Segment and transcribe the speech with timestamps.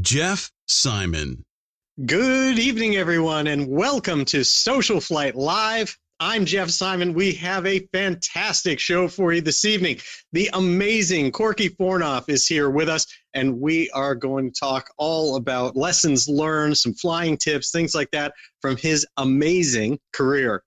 [0.00, 1.44] Jeff Simon.
[2.06, 5.98] Good evening, everyone, and welcome to Social Flight Live.
[6.20, 7.14] I'm Jeff Simon.
[7.14, 9.98] We have a fantastic show for you this evening.
[10.32, 15.34] The amazing Corkey Fornof is here with us, and we are going to talk all
[15.34, 20.62] about lessons learned, some flying tips, things like that from his amazing career.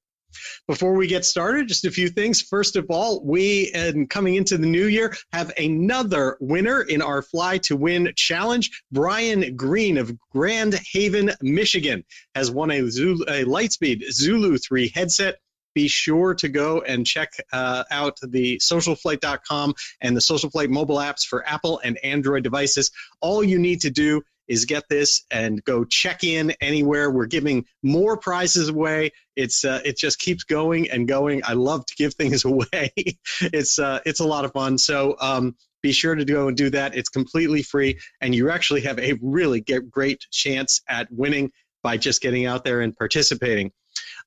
[0.68, 2.42] Before we get started, just a few things.
[2.42, 7.22] First of all, we, and coming into the new year, have another winner in our
[7.22, 8.84] Fly to Win challenge.
[8.92, 12.04] Brian Green of Grand Haven, Michigan,
[12.36, 15.38] has won a, Zulu, a Lightspeed Zulu 3 headset
[15.74, 21.26] be sure to go and check uh, out the socialflight.com and the socialflight mobile apps
[21.26, 24.22] for apple and android devices all you need to do
[24.52, 27.10] is get this and go check in anywhere.
[27.10, 29.12] We're giving more prizes away.
[29.38, 31.42] It's uh, it just keeps going and going.
[31.46, 32.92] I love to give things away.
[33.40, 34.78] it's uh, it's a lot of fun.
[34.78, 36.98] So um, be sure to go and do that.
[36.98, 42.22] It's completely free, and you actually have a really great chance at winning by just
[42.22, 43.72] getting out there and participating.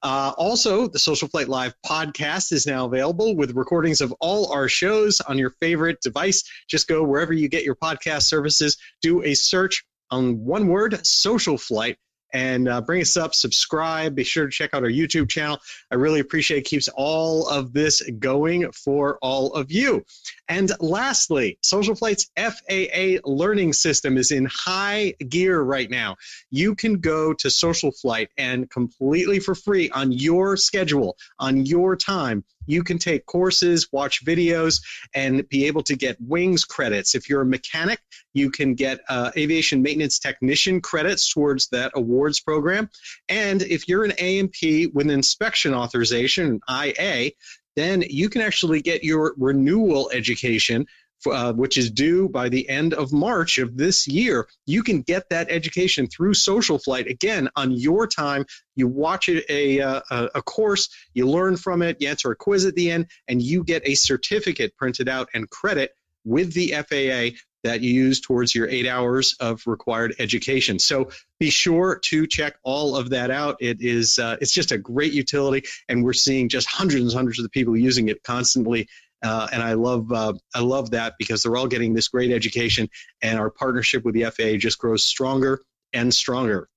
[0.03, 4.69] Uh, also, the Social Flight Live podcast is now available with recordings of all our
[4.69, 6.45] shows on your favorite device.
[6.69, 11.59] Just go wherever you get your podcast services, do a search on one word, social
[11.59, 11.99] flight,
[12.35, 14.17] and uh, bring us up, subscribe.
[14.17, 15.61] Be sure to check out our YouTube channel.
[15.91, 16.65] I really appreciate it.
[16.65, 20.05] Keeps all of this going for all of you.
[20.49, 26.17] And lastly, Social Flight's FAA learning system is in high gear right now.
[26.51, 31.95] You can go to Social Flight and completely for free on your schedule, on your
[31.95, 34.81] time, you can take courses, watch videos,
[35.15, 37.15] and be able to get wings credits.
[37.15, 38.01] If you're a mechanic,
[38.33, 42.91] you can get uh, aviation maintenance technician credits towards that awards program.
[43.29, 47.31] And if you're an A&P with inspection authorization, IA,
[47.77, 50.87] then you can actually get your renewal education
[51.27, 55.29] uh, which is due by the end of March of this year, you can get
[55.31, 58.45] that education through Social Flight again on your time.
[58.77, 62.65] You watch a, a, uh, a course, you learn from it, you answer a quiz
[62.65, 65.93] at the end, and you get a certificate printed out and credit
[66.25, 70.79] with the FAA that you use towards your eight hours of required education.
[70.79, 71.11] So
[71.41, 73.57] be sure to check all of that out.
[73.61, 77.39] It is uh, it's just a great utility, and we're seeing just hundreds and hundreds
[77.39, 78.87] of the people using it constantly.
[79.25, 82.89] Uh, and I love uh, I love that because they're all getting this great education,
[83.23, 85.63] and our partnership with the FAA just grows stronger
[85.93, 86.69] and stronger.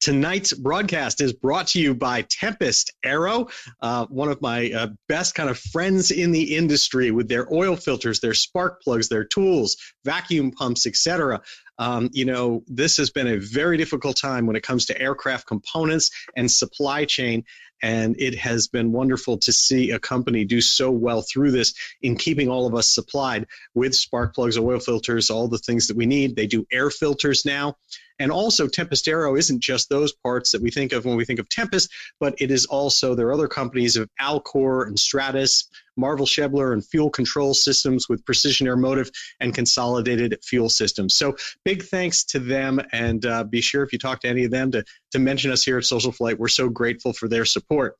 [0.00, 3.48] Tonight's broadcast is brought to you by Tempest Aero,
[3.80, 7.76] uh, one of my uh, best kind of friends in the industry with their oil
[7.76, 11.40] filters, their spark plugs, their tools, vacuum pumps, etc.
[11.78, 15.46] Um, you know, this has been a very difficult time when it comes to aircraft
[15.46, 17.44] components and supply chain.
[17.82, 22.16] And it has been wonderful to see a company do so well through this in
[22.16, 26.06] keeping all of us supplied with spark plugs, oil filters, all the things that we
[26.06, 26.36] need.
[26.36, 27.76] They do air filters now.
[28.18, 31.40] And also, Tempest Aero isn't just those parts that we think of when we think
[31.40, 36.72] of Tempest, but it is also, there are other companies of Alcor and Stratus, Marvel-Schebler,
[36.72, 41.14] and fuel control systems with Precision Airmotive and consolidated fuel systems.
[41.14, 42.80] So, big thanks to them.
[42.92, 45.64] And uh, be sure if you talk to any of them to, to mention us
[45.64, 46.38] here at Social Flight.
[46.38, 47.96] We're so grateful for their support.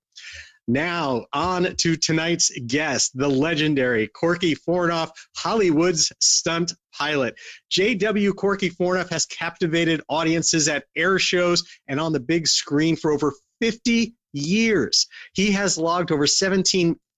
[0.70, 7.34] Now, on to tonight's guest, the legendary Corkey Fornof, Hollywood's stunt pilot.
[7.70, 8.34] J.W.
[8.34, 13.32] Corkey Fornof has captivated audiences at air shows and on the big screen for over
[13.60, 15.08] 50 years.
[15.32, 16.26] He has logged over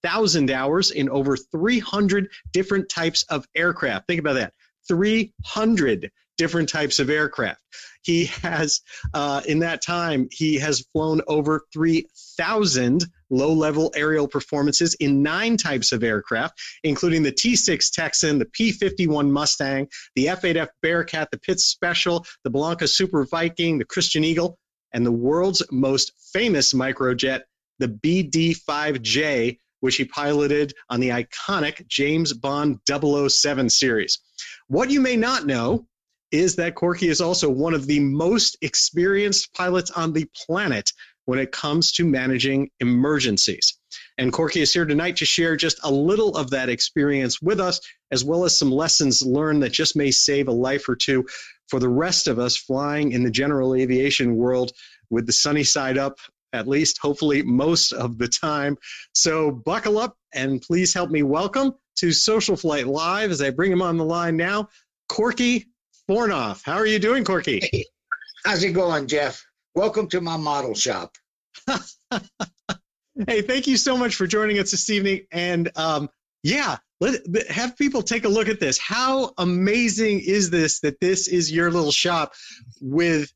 [0.04, 4.06] 17,000 hours in over 300 different types of aircraft.
[4.06, 4.52] Think about that
[4.88, 7.60] 300 different types of aircraft.
[8.02, 8.80] He has,
[9.14, 15.56] uh, in that time, he has flown over 3,000 low level aerial performances in nine
[15.56, 20.68] types of aircraft, including the T 6 Texan, the P 51 Mustang, the F 8F
[20.82, 24.58] Bearcat, the Pitts Special, the Bellanca Super Viking, the Christen Eagle,
[24.92, 27.42] and the world's most famous microjet,
[27.78, 34.20] the BD 5J, which he piloted on the iconic James Bond 007 series.
[34.68, 35.86] What you may not know
[36.30, 40.90] is that Corkey is also one of the most experienced pilots on the planet
[41.24, 43.78] when it comes to managing emergencies.
[44.18, 47.80] And Corkey is here tonight to share just a little of that experience with us,
[48.10, 51.26] as well as some lessons learned that just may save a life or two
[51.68, 54.72] for the rest of us flying in the general aviation world
[55.10, 56.18] with the sunny side up,
[56.52, 58.76] at least hopefully most of the time.
[59.14, 63.72] So buckle up and please help me welcome to Social Flight Live as I bring
[63.72, 64.68] him on the line now,
[65.10, 65.66] Corkey
[66.08, 66.62] Fornof.
[66.64, 67.60] How are you doing, Corkey?
[67.62, 67.86] Hey,
[68.44, 69.44] how's it going, Jeff?
[69.74, 71.16] Welcome to my model shop.
[73.26, 75.26] hey, thank you so much for joining us this evening.
[75.30, 76.08] And um,
[76.42, 77.20] yeah, let
[77.50, 78.78] have people take a look at this.
[78.78, 82.34] How amazing is this that this is your little shop
[82.80, 83.32] with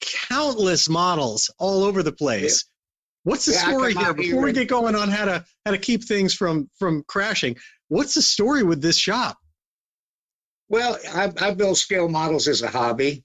[0.00, 2.64] countless models all over the place?
[2.64, 3.30] Yeah.
[3.30, 6.04] What's the yeah, story here before we get going on how to how to keep
[6.04, 7.56] things from from crashing?
[7.88, 9.38] What's the story with this shop?
[10.68, 13.24] Well, I, I build scale models as a hobby,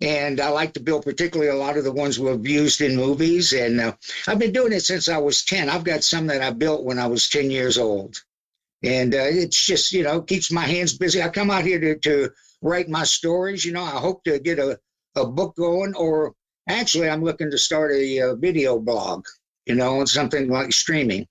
[0.00, 3.52] and I like to build particularly a lot of the ones we've used in movies.
[3.52, 3.92] And uh,
[4.26, 5.68] I've been doing it since I was ten.
[5.68, 8.16] I've got some that I built when I was ten years old,
[8.82, 11.20] and uh, it's just you know keeps my hands busy.
[11.20, 12.30] I come out here to to
[12.60, 13.64] write my stories.
[13.64, 14.78] You know, I hope to get a
[15.16, 16.34] a book going, or
[16.68, 19.26] actually, I'm looking to start a, a video blog.
[19.66, 21.28] You know, on something like streaming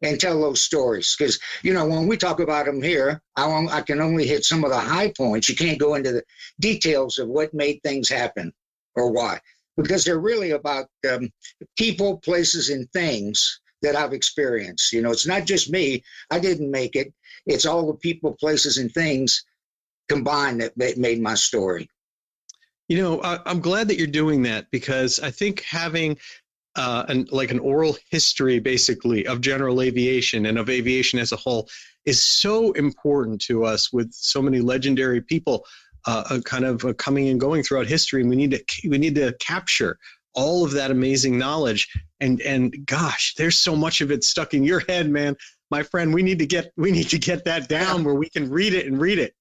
[0.00, 1.16] and tell those stories.
[1.18, 4.62] Because, you know, when we talk about them here, I, I can only hit some
[4.62, 5.48] of the high points.
[5.48, 6.22] You can't go into the
[6.60, 8.52] details of what made things happen
[8.94, 9.40] or why,
[9.76, 11.32] because they're really about um,
[11.76, 14.92] people, places, and things that I've experienced.
[14.92, 16.04] You know, it's not just me.
[16.30, 17.12] I didn't make it.
[17.44, 19.44] It's all the people, places, and things
[20.08, 21.90] combined that made my story.
[22.88, 26.18] You know, I, am glad that you're doing that because I think having
[26.76, 31.36] uh, an, like an oral history, basically, of general aviation and of aviation as a
[31.36, 31.68] whole
[32.04, 35.64] is so important to us with so many legendary people
[36.06, 38.20] uh, uh kind of uh, coming and going throughout history.
[38.20, 39.98] And we need to we need to capture
[40.34, 41.88] all of that amazing knowledge.
[42.20, 45.36] And and gosh, there's so much of it stuck in your head, man.
[45.70, 48.50] My friend, we need to get we need to get that down where we can
[48.50, 49.34] read it and read it.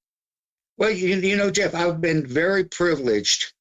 [0.78, 3.54] Well, you, you know, Jeff, I've been very privileged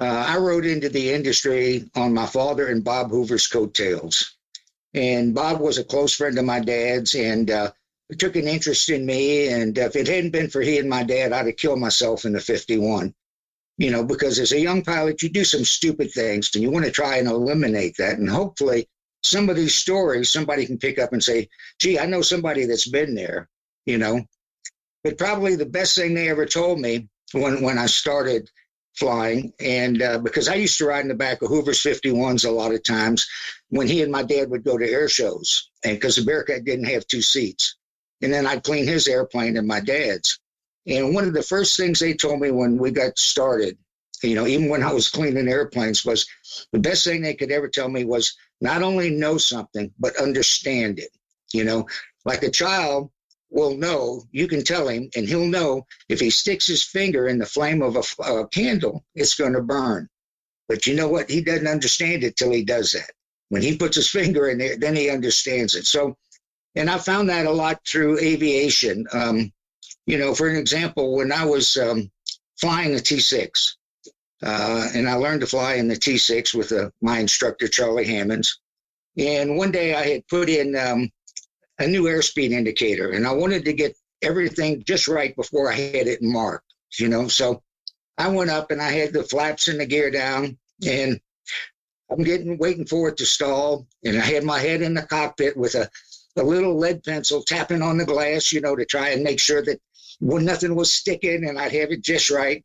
[0.00, 4.36] uh, I rode into the industry on my father and Bob Hoover's coattails.
[4.94, 7.72] And Bob was a close friend of my dad's and uh,
[8.16, 9.48] took an interest in me.
[9.48, 12.32] And if it hadn't been for he and my dad, I'd have killed myself in
[12.32, 13.12] the 51.
[13.76, 16.84] You know, because as a young pilot, you do some stupid things and you want
[16.84, 18.18] to try and eliminate that.
[18.18, 18.88] And hopefully,
[19.22, 21.48] some of these stories, somebody can pick up and say,
[21.80, 23.48] gee, I know somebody that's been there,
[23.84, 24.24] you know.
[25.04, 28.50] But probably the best thing they ever told me when, when I started
[28.98, 29.52] flying.
[29.60, 32.74] And uh, because I used to ride in the back of Hoover's 51s a lot
[32.74, 33.28] of times
[33.68, 36.86] when he and my dad would go to air shows, and because the Bearcat didn't
[36.86, 37.76] have two seats.
[38.20, 40.40] And then I'd clean his airplane and my dad's.
[40.86, 43.78] And one of the first things they told me when we got started,
[44.22, 46.26] you know, even when I was cleaning airplanes, was
[46.72, 50.98] the best thing they could ever tell me was not only know something, but understand
[50.98, 51.10] it.
[51.52, 51.86] You know,
[52.24, 53.10] like a child,
[53.50, 57.38] will know, you can tell him, and he'll know if he sticks his finger in
[57.38, 60.08] the flame of a, a candle, it's going to burn.
[60.68, 61.30] But you know what?
[61.30, 63.10] He doesn't understand it till he does that.
[63.48, 65.86] When he puts his finger in there, then he understands it.
[65.86, 66.16] So,
[66.74, 69.06] and I found that a lot through aviation.
[69.12, 69.52] Um,
[70.06, 72.10] you know, for an example, when I was um,
[72.60, 73.76] flying a T 6,
[74.42, 78.06] uh, and I learned to fly in the T 6 with uh, my instructor, Charlie
[78.06, 78.60] Hammonds.
[79.16, 81.10] And one day I had put in um,
[81.78, 86.06] a new airspeed indicator, and I wanted to get everything just right before I had
[86.08, 86.72] it marked.
[86.98, 87.62] You know, so
[88.16, 91.20] I went up and I had the flaps and the gear down, and
[92.10, 95.56] I'm getting waiting for it to stall, and I had my head in the cockpit
[95.56, 95.90] with a,
[96.36, 99.62] a little lead pencil tapping on the glass, you know, to try and make sure
[99.62, 99.80] that
[100.20, 102.64] when nothing was sticking and I'd have it just right.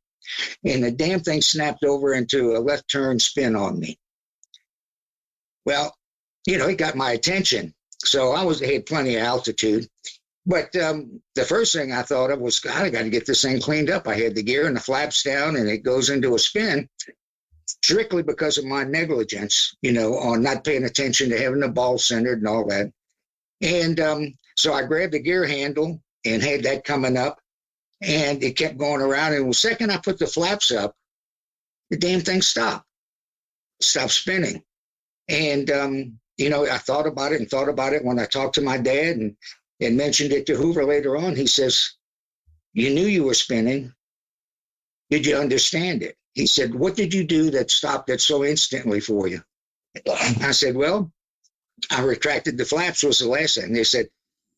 [0.63, 3.99] And the damn thing snapped over into a left turn spin on me.
[5.65, 5.95] Well,
[6.47, 7.73] you know, it got my attention.
[8.05, 9.87] So I was had plenty of altitude.
[10.45, 13.41] But um, the first thing I thought of was, God, I got to get this
[13.41, 14.07] thing cleaned up.
[14.07, 16.89] I had the gear and the flaps down, and it goes into a spin
[17.65, 21.97] strictly because of my negligence, you know, on not paying attention to having the ball
[21.97, 22.91] centered and all that.
[23.61, 27.39] And um, so I grabbed the gear handle and had that coming up,
[28.01, 29.33] and it kept going around.
[29.33, 30.93] And the second I put the flaps up,
[31.89, 32.85] the damn thing stopped,
[33.81, 34.61] stopped spinning.
[35.29, 38.55] And um, you know, I thought about it and thought about it when I talked
[38.55, 39.35] to my dad and,
[39.79, 41.35] and mentioned it to Hoover later on.
[41.35, 41.93] He says,
[42.73, 43.93] You knew you were spinning.
[45.09, 46.17] Did you understand it?
[46.33, 49.43] He said, What did you do that stopped it so instantly for you?
[50.07, 51.11] I said, Well,
[51.91, 53.73] I retracted the flaps, was the last thing.
[53.73, 54.07] They said,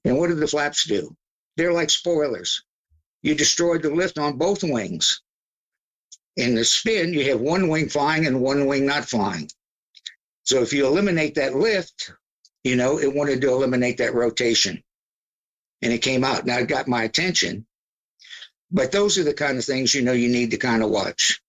[0.06, 1.16] And what did the flaps do?
[1.58, 2.64] They're like spoilers.
[3.22, 5.22] You destroyed the lift on both wings.
[6.38, 9.50] In the spin, you have one wing flying and one wing not flying.
[10.46, 12.12] So if you eliminate that lift,
[12.64, 14.84] you know, it wanted to eliminate that rotation.
[15.82, 16.46] And it came out.
[16.46, 17.66] Now it got my attention.
[18.72, 21.42] But those are the kind of things you know you need to kind of watch.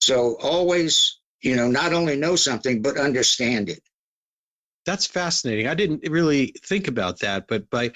[0.00, 3.82] So always, you know, not only know something but understand it.
[4.86, 5.66] That's fascinating.
[5.66, 7.92] I didn't really think about that, but by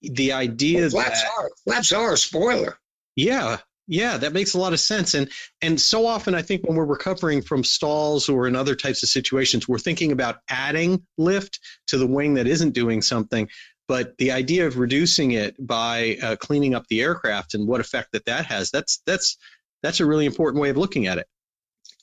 [0.00, 2.78] the idea well, flaps that are flaps are a spoiler.
[3.16, 5.14] Yeah, yeah, that makes a lot of sense.
[5.14, 5.30] And
[5.62, 9.08] and so often I think when we're recovering from stalls or in other types of
[9.08, 13.48] situations, we're thinking about adding lift to the wing that isn't doing something.
[13.88, 18.12] But the idea of reducing it by uh, cleaning up the aircraft and what effect
[18.12, 19.38] that that has, that's that's
[19.82, 21.26] that's a really important way of looking at it.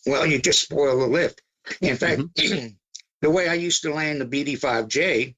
[0.07, 1.41] Well, you just spoil the lift.
[1.81, 2.67] In fact, mm-hmm.
[3.21, 5.35] the way I used to land the BD5J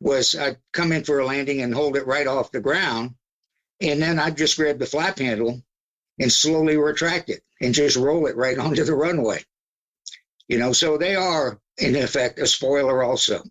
[0.00, 3.14] was I'd come in for a landing and hold it right off the ground
[3.84, 5.62] and then I'd just grab the flap handle
[6.18, 9.42] and slowly retract it and just roll it right onto the runway.
[10.48, 13.42] You know, so they are in effect a spoiler also.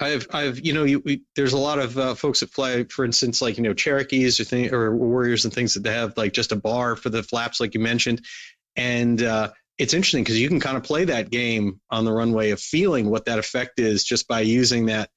[0.00, 3.04] I've, I've, you know, you, we, there's a lot of uh, folks that fly, for
[3.04, 6.32] instance, like you know, Cherokees or thing, or Warriors and things that they have like
[6.32, 8.24] just a bar for the flaps, like you mentioned,
[8.74, 12.50] and uh, it's interesting because you can kind of play that game on the runway
[12.50, 15.08] of feeling what that effect is just by using that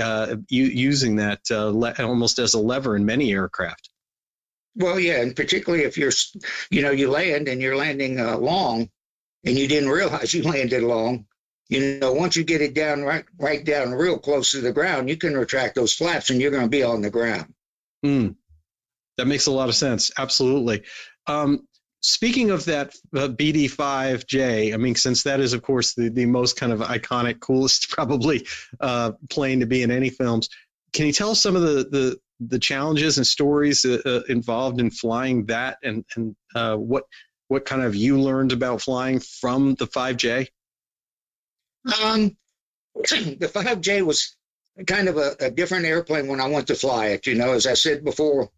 [0.00, 3.90] uh, using that uh, le- almost as a lever in many aircraft.
[4.76, 6.12] Well, yeah, and particularly if you're,
[6.70, 8.88] you know, you land and you're landing uh, long,
[9.44, 11.26] and you didn't realize you landed long.
[11.68, 15.08] You know, once you get it down right, right down real close to the ground,
[15.08, 17.54] you can retract those flaps, and you're going to be on the ground.
[18.04, 18.34] Mm,
[19.16, 20.10] that makes a lot of sense.
[20.18, 20.82] Absolutely.
[21.26, 21.68] Um,
[22.02, 26.56] Speaking of that uh, BD5J, I mean, since that is, of course, the, the most
[26.56, 28.46] kind of iconic, coolest, probably
[28.80, 30.48] uh, plane to be in any films,
[30.92, 34.80] can you tell us some of the, the, the challenges and stories uh, uh involved
[34.80, 37.04] in flying that and, and uh, what,
[37.48, 40.46] what kind of you learned about flying from the 5J?
[42.02, 42.36] Um,
[42.94, 44.36] the 5J was
[44.86, 47.26] kind of a, a different airplane when I went to fly it.
[47.26, 48.50] You know, as I said before,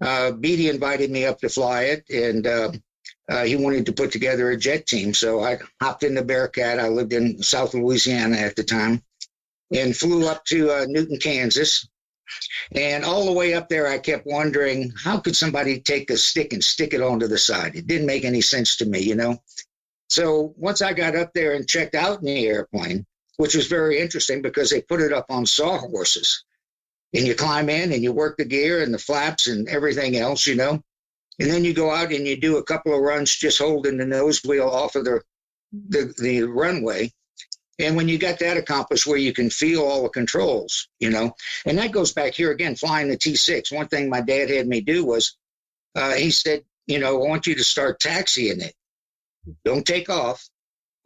[0.00, 2.72] uh, Bede invited me up to fly it, and uh,
[3.28, 5.14] uh, he wanted to put together a jet team.
[5.14, 6.80] So I hopped in the Bearcat.
[6.80, 9.02] I lived in South Louisiana at the time,
[9.72, 11.88] and flew up to uh, Newton, Kansas.
[12.72, 16.52] And all the way up there, I kept wondering how could somebody take a stick
[16.52, 17.76] and stick it onto the side?
[17.76, 19.42] It didn't make any sense to me, you know.
[20.08, 23.98] So once I got up there and checked out in the airplane, which was very
[23.98, 26.44] interesting because they put it up on sawhorses
[27.14, 30.46] and you climb in and you work the gear and the flaps and everything else,
[30.46, 30.82] you know.
[31.38, 34.06] And then you go out and you do a couple of runs just holding the
[34.06, 35.22] nose wheel off of the,
[35.72, 37.12] the, the runway.
[37.78, 41.34] And when you got that accomplished where you can feel all the controls, you know,
[41.66, 43.74] and that goes back here again, flying the T6.
[43.74, 45.36] One thing my dad had me do was
[45.96, 48.74] uh, he said, you know, I want you to start taxiing it.
[49.64, 50.48] Don't take off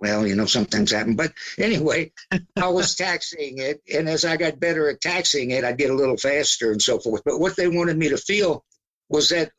[0.01, 1.17] well, you know, sometimes happen.
[1.17, 2.13] But anyway,
[2.57, 3.83] I was taxiing it.
[3.93, 6.99] And as I got better at taxiing it, I'd get a little faster and so
[6.99, 7.23] forth.
[7.25, 8.65] But what they wanted me to feel
[9.09, 9.53] was that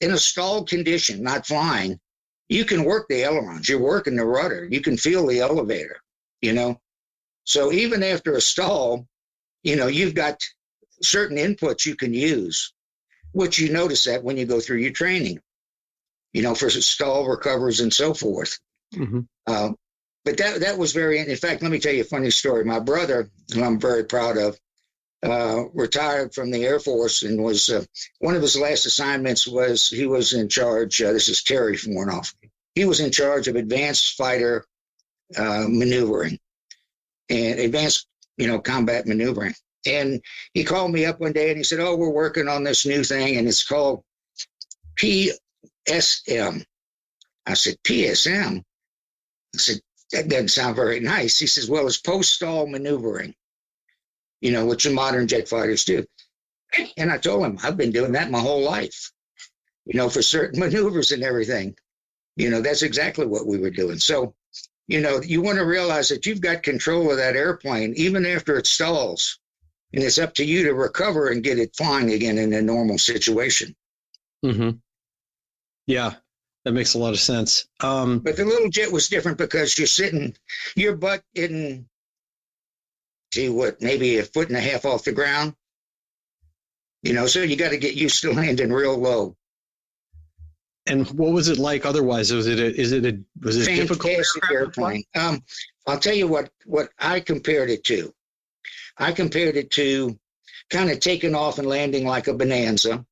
[0.00, 2.00] in a stalled condition, not flying,
[2.48, 5.96] you can work the ailerons, you're working the rudder, you can feel the elevator,
[6.40, 6.80] you know.
[7.44, 9.06] So even after a stall,
[9.62, 10.40] you know, you've got
[11.02, 12.72] certain inputs you can use,
[13.32, 15.40] which you notice that when you go through your training,
[16.32, 18.58] you know, for stall recovers and so forth.
[18.94, 19.52] Mm-hmm.
[19.52, 19.76] Um,
[20.24, 21.18] but that that was very.
[21.18, 22.64] In fact, let me tell you a funny story.
[22.64, 24.58] My brother, who I'm very proud of,
[25.24, 27.84] uh, retired from the Air Force and was uh,
[28.20, 31.00] one of his last assignments was he was in charge.
[31.00, 32.34] Uh, this is Terry Fornof.
[32.74, 34.64] He was in charge of advanced fighter
[35.36, 36.38] uh, maneuvering
[37.30, 39.54] and advanced, you know, combat maneuvering.
[39.86, 40.22] And
[40.52, 43.04] he called me up one day and he said, "Oh, we're working on this new
[43.04, 44.02] thing, and it's called
[44.96, 46.64] PSM."
[47.46, 48.62] I said, "PSM."
[49.54, 49.80] I said,
[50.12, 51.38] that doesn't sound very nice.
[51.38, 53.34] He says, well, it's post-stall maneuvering,
[54.40, 56.06] you know, which the modern jet fighters do.
[56.96, 59.12] And I told him, I've been doing that my whole life,
[59.84, 61.76] you know, for certain maneuvers and everything.
[62.36, 63.98] You know, that's exactly what we were doing.
[63.98, 64.34] So,
[64.88, 68.56] you know, you want to realize that you've got control of that airplane even after
[68.56, 69.38] it stalls.
[69.92, 72.98] And it's up to you to recover and get it flying again in a normal
[72.98, 73.76] situation.
[74.44, 74.70] Mm-hmm.
[75.86, 76.14] Yeah.
[76.64, 77.66] That makes a lot of sense.
[77.80, 80.34] Um, but the little jet was different because you're sitting,
[80.74, 81.86] your butt in,
[83.34, 85.54] see what, maybe a foot and a half off the ground.
[87.02, 89.36] You know, so you got to get used to landing real low.
[90.86, 92.32] And what was it like otherwise?
[92.32, 95.04] Was it a, is it a was it Fantastic difficult airplane?
[95.14, 95.42] Um,
[95.86, 98.12] I'll tell you what what I compared it to.
[98.96, 100.18] I compared it to
[100.70, 103.04] kind of taking off and landing like a bonanza,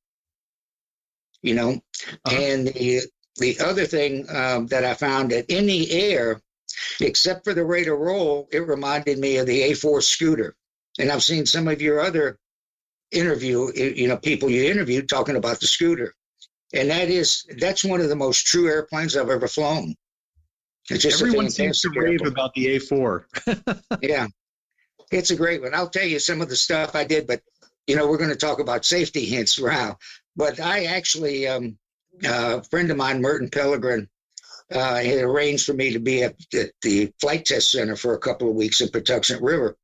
[1.41, 1.81] you know,
[2.25, 2.35] uh-huh.
[2.35, 3.01] and the
[3.37, 6.41] the other thing um, that I found that in the air,
[6.99, 10.55] except for the rate of roll, it reminded me of the A4 scooter.
[10.99, 12.37] And I've seen some of your other
[13.11, 16.13] interview, you know, people you interviewed talking about the scooter.
[16.73, 19.95] And that is, that's one of the most true airplanes I've ever flown.
[20.89, 22.31] It's just Everyone seems to rave airplane.
[22.31, 23.81] about the A4.
[24.01, 24.27] yeah.
[25.11, 25.73] It's a great one.
[25.73, 27.41] I'll tell you some of the stuff I did, but,
[27.87, 29.97] you know, we're going to talk about safety hints now.
[30.35, 31.77] But I actually, um,
[32.25, 34.07] uh, a friend of mine, Merton Pellegrin,
[34.71, 38.19] uh, had arranged for me to be at, at, the flight test center for a
[38.19, 39.77] couple of weeks in Patuxent River.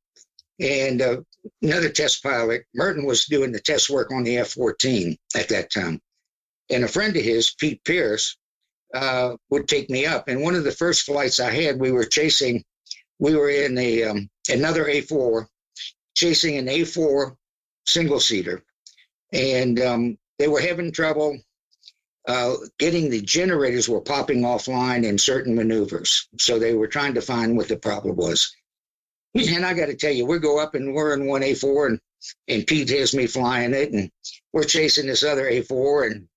[0.58, 1.20] And uh,
[1.62, 5.72] another test pilot, Merton was doing the test work on the F 14 at that
[5.72, 6.00] time.
[6.70, 8.36] And a friend of his, Pete Pierce,
[8.94, 10.28] uh, would take me up.
[10.28, 12.64] And one of the first flights I had, we were chasing,
[13.18, 15.46] we were in a um, another A4,
[16.14, 17.36] chasing an A4
[17.86, 18.62] single seater.
[19.32, 21.38] And um, they were having trouble
[22.28, 26.28] uh, getting the generators were popping offline in certain maneuvers.
[26.38, 28.54] So they were trying to find what the problem was.
[29.34, 32.00] And I got to tell you, we go up and we're in one A4 and,
[32.48, 34.10] and Pete has me flying it and
[34.52, 36.28] we're chasing this other A4 and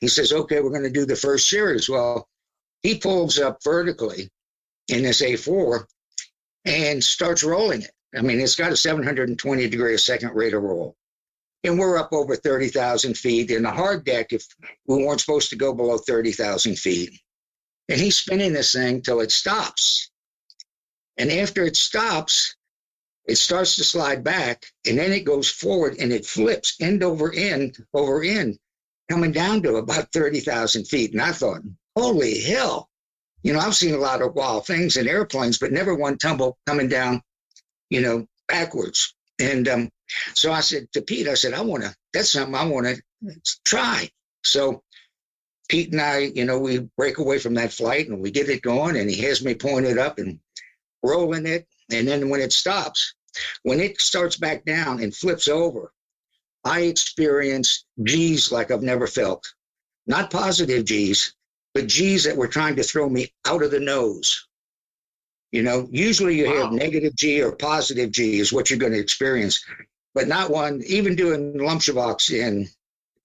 [0.00, 1.88] he says, okay, we're going to do the first series.
[1.88, 2.28] Well,
[2.82, 4.30] he pulls up vertically
[4.88, 5.84] in this A4
[6.64, 7.92] and starts rolling it.
[8.16, 10.96] I mean, it's got a 720 degree a second rate of roll.
[11.64, 14.44] And we're up over 30,000 feet in the hard deck if
[14.86, 17.10] we weren't supposed to go below 30,000 feet.
[17.88, 20.10] And he's spinning this thing till it stops.
[21.18, 22.56] And after it stops,
[23.26, 27.32] it starts to slide back and then it goes forward and it flips end over
[27.32, 28.58] end over end,
[29.08, 31.12] coming down to about 30,000 feet.
[31.12, 31.62] And I thought,
[31.96, 32.88] holy hell.
[33.42, 36.58] You know, I've seen a lot of wild things in airplanes, but never one tumble
[36.66, 37.22] coming down,
[37.90, 39.14] you know, backwards.
[39.38, 39.90] And um,
[40.34, 43.02] so I said to Pete, I said, I want to, that's something I want to
[43.64, 44.08] try.
[44.44, 44.82] So
[45.68, 48.62] Pete and I, you know, we break away from that flight and we get it
[48.62, 50.38] going and he has me pointed up and
[51.02, 51.66] rolling it.
[51.90, 53.14] And then when it stops,
[53.62, 55.92] when it starts back down and flips over,
[56.64, 59.52] I experience G's like I've never felt.
[60.06, 61.34] Not positive G's,
[61.74, 64.46] but G's that were trying to throw me out of the nose.
[65.52, 66.62] You know, usually you wow.
[66.62, 69.62] have negative G or positive G is what you're going to experience,
[70.14, 72.68] but not one, even doing lomcevaks in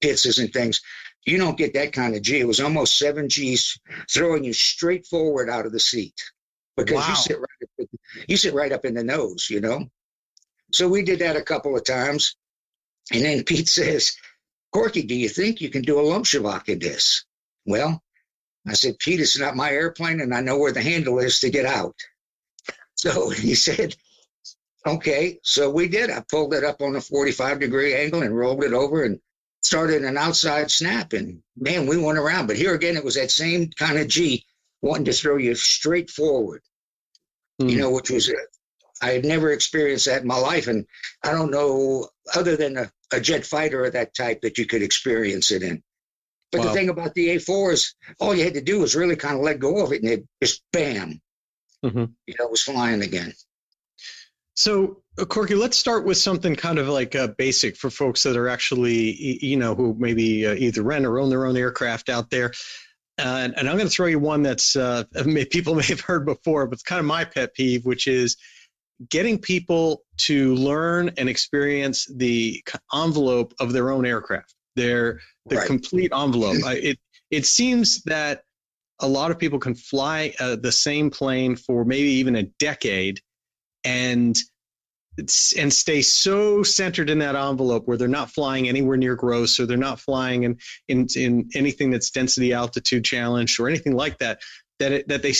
[0.01, 0.81] Pitts and things,
[1.25, 2.39] you don't get that kind of G.
[2.39, 6.21] It was almost seven G's throwing you straight forward out of the seat
[6.75, 7.09] because wow.
[7.09, 7.89] you sit right up,
[8.27, 9.87] you sit right up in the nose, you know.
[10.71, 12.35] So we did that a couple of times,
[13.11, 14.15] and then Pete says,
[14.73, 17.25] "Corkey, do you think you can do a lomcevak in this?"
[17.65, 18.01] Well,
[18.67, 21.49] I said, "Pete, it's not my airplane, and I know where the handle is to
[21.49, 21.95] get out."
[22.97, 23.95] So he said,
[24.85, 26.09] "Okay." So we did.
[26.09, 29.19] I pulled it up on a 45 degree angle and rolled it over and
[29.61, 32.47] started an outside snap, and man, we went around.
[32.47, 34.45] But here again, it was that same kind of G
[34.81, 36.61] wanting to throw you straight forward,
[37.61, 37.69] mm.
[37.69, 37.81] you hmm.
[37.81, 38.31] know, which was,
[39.01, 40.67] I had never experienced that in my life.
[40.67, 40.85] And
[41.23, 44.81] I don't know, other than a, a jet fighter of that type, that you could
[44.81, 45.83] experience it in.
[46.51, 46.67] But wow.
[46.67, 49.41] the thing about the A4 is all you had to do was really kind of
[49.41, 51.21] let go of it and it just bam,
[51.83, 52.05] mm-hmm.
[52.25, 53.33] you know, it was flying again.
[54.55, 58.35] So, uh, Corkey, let's start with something kind of like uh, basic for folks that
[58.35, 62.31] are actually, you know, who maybe uh, either rent or own their own aircraft out
[62.31, 62.53] there.
[63.19, 65.03] Uh, and, and, I'm going to throw you one that's uh,
[65.51, 68.37] people may have heard before, but it's kind of my pet peeve, which is
[69.09, 72.63] getting people to learn and experience the
[72.93, 75.67] envelope of their own aircraft, their the right.
[75.67, 76.57] complete envelope.
[76.65, 78.43] I, it it seems that
[78.99, 83.21] a lot of people can fly uh, the same plane for maybe even a decade,
[83.83, 84.37] and
[85.57, 89.65] and stay so centered in that envelope where they're not flying anywhere near gross or
[89.65, 90.57] they're not flying in
[90.87, 94.39] in, in anything that's density altitude challenged or anything like that
[94.77, 95.33] that it, that they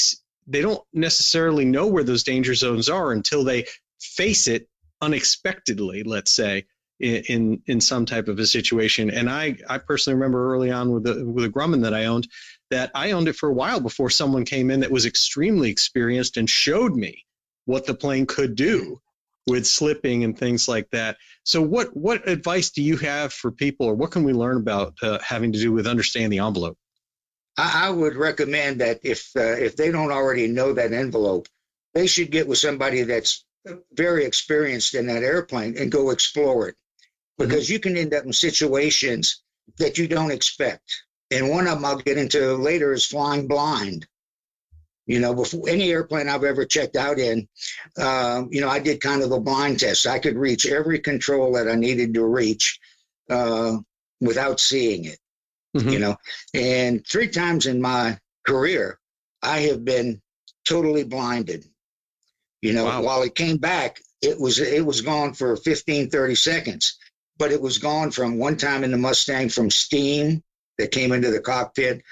[0.47, 3.65] they don't necessarily know where those danger zones are until they
[3.99, 4.67] face it
[4.99, 6.65] unexpectedly let's say
[6.99, 9.09] in, in in some type of a situation.
[9.09, 12.27] And i i personally remember early on with the with the grumman that i owned
[12.69, 16.37] that i owned it for a while before someone came in that was extremely experienced
[16.37, 17.25] and showed me
[17.65, 18.99] what the plane could do
[19.47, 21.17] with slipping and things like that.
[21.43, 24.95] So, what what advice do you have for people, or what can we learn about
[25.01, 26.77] uh, having to do with understanding the envelope?
[27.59, 31.47] I, would recommend that if uh, if they don't already know that envelope,
[31.93, 33.45] they should get with somebody that's
[33.93, 36.75] very experienced in that airplane and go explore it,
[37.37, 37.73] because mm-hmm.
[37.73, 39.41] you can end up in situations
[39.77, 41.03] that you don't expect.
[41.31, 44.07] And one of them I'll get into later is flying blind.
[45.05, 47.47] You know, before any airplane I've ever checked out in,
[47.97, 50.05] um, you know, I did kind of a blind test.
[50.05, 52.79] I could reach every control that I needed to reach
[53.29, 53.77] uh,
[54.19, 55.19] without seeing it.
[55.75, 55.89] Mm-hmm.
[55.89, 56.15] You know,
[56.53, 58.99] and three times in my career,
[59.41, 60.21] I have been
[60.65, 61.65] totally blinded.
[62.61, 63.01] You know, wow.
[63.01, 66.97] while it came back, it was it was gone for 15, 30 seconds.
[67.37, 70.43] but it was gone from one time in the Mustang from steam
[70.77, 72.03] that came into the cockpit.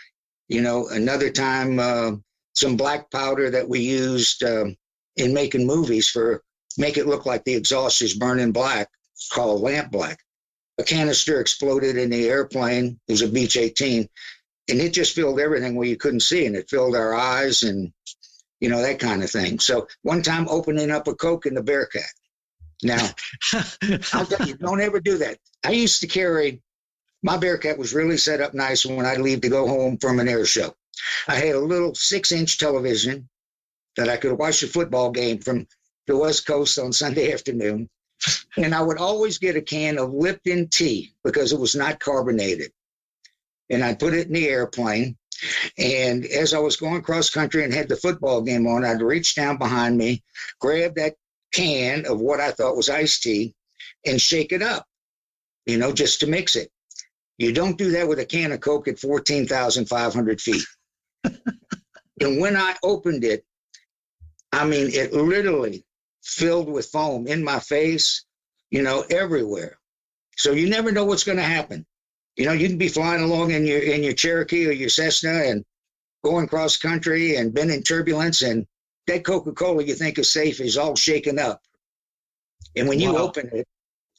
[0.47, 2.11] You know, another time, uh,
[2.53, 4.65] some black powder that we used uh,
[5.15, 6.43] in making movies for
[6.77, 8.89] make it look like the exhaust is burning black,
[9.31, 10.19] called lamp black.
[10.77, 12.99] A canister exploded in the airplane.
[13.07, 14.09] It was a Beech 18,
[14.69, 17.93] and it just filled everything where you couldn't see, and it filled our eyes and
[18.59, 19.59] you know that kind of thing.
[19.59, 22.03] So one time opening up a Coke in the Bearcat.
[22.83, 23.09] Now,
[24.13, 25.37] I'll tell you, don't ever do that.
[25.63, 26.61] I used to carry
[27.25, 30.27] my Bearcat was really set up nice when I'd leave to go home from an
[30.27, 30.75] air show.
[31.27, 33.27] I had a little six inch television
[33.97, 35.65] that I could watch a football game from
[36.05, 37.89] the West Coast on Sunday afternoon.
[38.57, 42.71] And I would always get a can of Lipton tea because it was not carbonated.
[43.71, 45.17] And I'd put it in the airplane.
[45.79, 49.33] And as I was going cross country and had the football game on, I'd reach
[49.33, 50.21] down behind me,
[50.59, 51.15] grab that
[51.51, 53.55] can of what I thought was iced tea,
[54.05, 54.85] and shake it up,
[55.65, 56.69] you know, just to mix it.
[57.37, 60.63] You don't do that with a can of Coke at 14,500 feet.
[61.23, 63.45] and when I opened it,
[64.51, 65.83] I mean, it literally
[66.23, 68.23] filled with foam in my face,
[68.69, 69.77] you know, everywhere.
[70.37, 71.85] So you never know what's going to happen.
[72.37, 75.29] You know, you can be flying along in your in your Cherokee or your Cessna
[75.29, 75.63] and
[76.23, 78.65] going cross country and been in turbulence and
[79.07, 81.61] that Coca-Cola you think is safe is all shaken up.
[82.75, 83.19] And when you wow.
[83.19, 83.67] open it,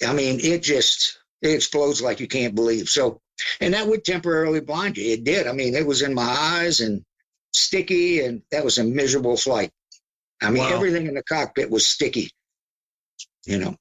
[0.07, 2.89] I mean, it just it explodes like you can't believe.
[2.89, 3.21] So,
[3.61, 5.13] and that would temporarily blind you.
[5.13, 5.47] It did.
[5.47, 7.05] I mean, it was in my eyes and
[7.53, 9.71] sticky, and that was a miserable flight.
[10.43, 10.75] I mean, wow.
[10.75, 12.31] everything in the cockpit was sticky,
[13.47, 13.77] you know.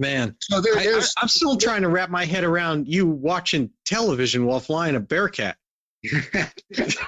[0.00, 4.46] Man, so there, I, am still trying to wrap my head around you watching television
[4.46, 5.56] while flying a Bearcat.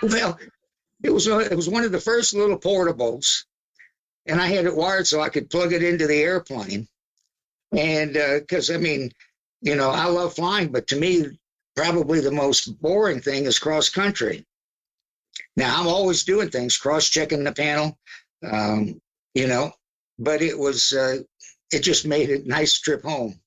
[0.02, 0.40] well,
[1.04, 3.44] it was it was one of the first little portables,
[4.26, 6.88] and I had it wired so I could plug it into the airplane.
[7.70, 9.12] And because uh, I mean,
[9.60, 11.26] you know, I love flying, but to me,
[11.76, 14.46] probably the most boring thing is cross country.
[15.56, 17.98] Now I'm always doing things, cross checking the panel,
[18.48, 19.00] um,
[19.34, 19.72] you know,
[20.18, 21.18] but it was, uh,
[21.72, 23.40] it just made a nice trip home.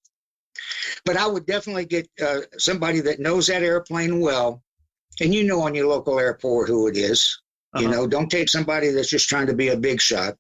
[1.06, 4.64] But I would definitely get uh, somebody that knows that airplane well,
[5.20, 7.40] and you know on your local airport who it is.
[7.74, 7.84] Uh-huh.
[7.84, 10.38] You know, don't take somebody that's just trying to be a big shot.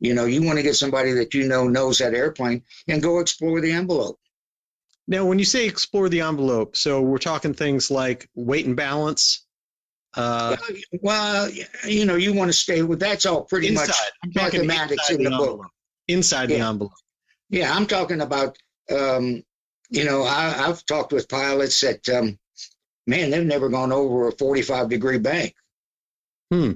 [0.00, 3.20] You know, you want to get somebody that you know knows that airplane and go
[3.20, 4.18] explore the envelope.
[5.08, 9.46] Now, when you say explore the envelope, so we're talking things like weight and balance,
[10.14, 10.56] uh,
[11.02, 11.50] well,
[11.86, 13.88] you know, you want to stay with that's all pretty inside.
[14.24, 15.70] much mathematics in the, the book.
[16.08, 16.58] Inside yeah.
[16.58, 16.92] the envelope.
[17.50, 18.56] Yeah, I'm talking about.
[18.90, 19.42] Um,
[19.90, 22.38] you know, I, have talked with pilots that, um,
[23.06, 25.54] man, they've never gone over a 45 degree bank.
[26.52, 26.72] Hmm.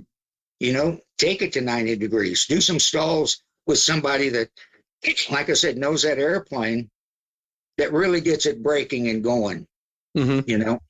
[0.59, 2.47] You know, take it to 90 degrees.
[2.47, 4.51] Do some stalls with somebody that,
[5.31, 6.91] like I said, knows that airplane
[7.81, 9.67] that really gets it breaking and going.
[10.17, 10.49] Mm-hmm.
[10.49, 10.81] You know,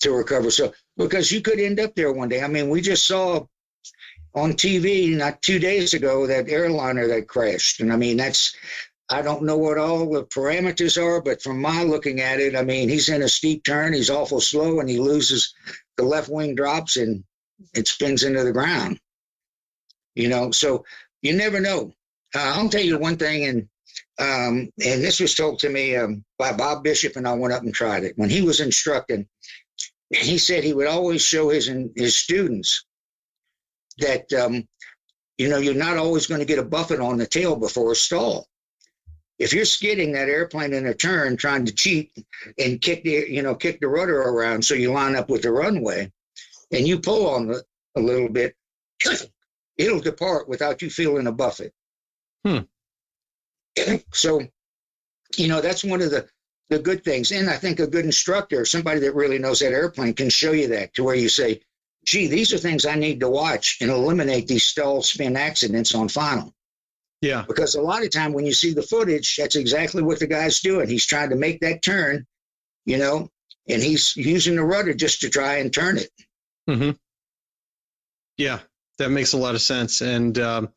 [0.00, 0.50] to recover.
[0.50, 2.42] So because you could end up there one day.
[2.42, 3.46] I mean, we just saw
[4.34, 8.54] on TV not two days ago that airliner that crashed, and I mean that's
[9.08, 12.62] I don't know what all the parameters are, but from my looking at it, I
[12.62, 15.54] mean he's in a steep turn, he's awful slow, and he loses
[15.96, 17.24] the left wing drops and
[17.74, 19.00] it spins into the ground.
[20.14, 20.84] You know, so
[21.22, 21.92] you never know.
[22.34, 23.68] Uh, I'll tell you one thing, and
[24.18, 27.62] um, and this was told to me um, by Bob Bishop, and I went up
[27.62, 29.26] and tried it when he was instructing
[30.10, 32.84] he said he would always show his his students
[33.98, 34.66] that um,
[35.38, 37.96] you know you're not always going to get a buffet on the tail before a
[37.96, 38.46] stall.
[39.38, 42.12] If you're skidding that airplane in a turn, trying to cheat
[42.58, 45.50] and kick the you know kick the rudder around so you line up with the
[45.50, 46.12] runway,
[46.70, 47.64] and you pull on it
[47.96, 48.54] a little bit,
[49.76, 51.72] it'll depart without you feeling a buffet.
[52.44, 52.60] Hmm.
[54.12, 54.40] So,
[55.36, 56.28] you know that's one of the
[56.68, 57.30] the good things.
[57.30, 60.68] And I think a good instructor, somebody that really knows that airplane, can show you
[60.68, 61.60] that to where you say,
[62.04, 66.08] gee, these are things I need to watch and eliminate these stall spin accidents on
[66.08, 66.54] final.
[67.20, 67.44] Yeah.
[67.46, 70.60] Because a lot of time when you see the footage, that's exactly what the guy's
[70.60, 70.88] doing.
[70.88, 72.26] He's trying to make that turn,
[72.84, 73.30] you know,
[73.68, 76.10] and he's using the rudder just to try and turn it.
[76.68, 76.90] Mm-hmm.
[78.36, 78.60] Yeah,
[78.98, 80.00] that makes a lot of sense.
[80.02, 80.68] And um,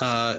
[0.00, 0.38] uh,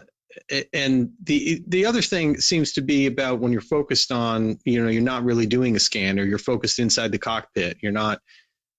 [0.73, 4.89] and the the other thing seems to be about when you're focused on you know
[4.89, 8.19] you're not really doing a scan or you're focused inside the cockpit you're not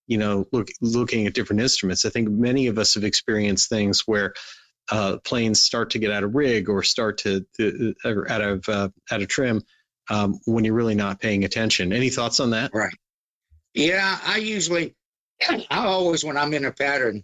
[0.08, 2.04] you know look, looking at different instruments.
[2.04, 4.34] I think many of us have experienced things where
[4.90, 8.88] uh, planes start to get out of rig or start to, to out of uh,
[9.12, 9.62] out of trim
[10.10, 11.92] um, when you're really not paying attention.
[11.92, 12.72] Any thoughts on that?
[12.74, 12.94] Right.
[13.74, 14.96] Yeah i usually
[15.48, 17.22] i always when i'm in a pattern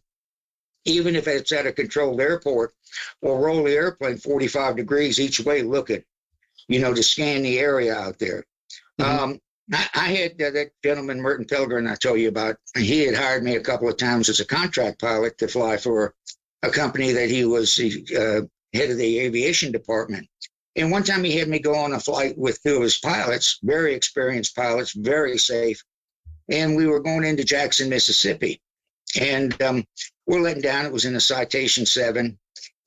[0.84, 2.72] even if it's at a controlled airport,
[3.20, 6.04] we'll roll the airplane 45 degrees each way looking,
[6.68, 8.44] you know, to scan the area out there.
[9.00, 9.24] Mm-hmm.
[9.24, 9.40] Um,
[9.72, 12.56] I, I, had uh, that gentleman, Merton Pilgrim, I told you about.
[12.76, 16.14] He had hired me a couple of times as a contract pilot to fly for
[16.62, 18.42] a company that he was uh,
[18.72, 20.28] head of the aviation department.
[20.76, 23.58] And one time he had me go on a flight with two of his pilots,
[23.62, 25.82] very experienced pilots, very safe.
[26.50, 28.60] And we were going into Jackson, Mississippi.
[29.18, 29.84] And um,
[30.26, 30.86] we're letting down.
[30.86, 32.38] It was in a Citation 7.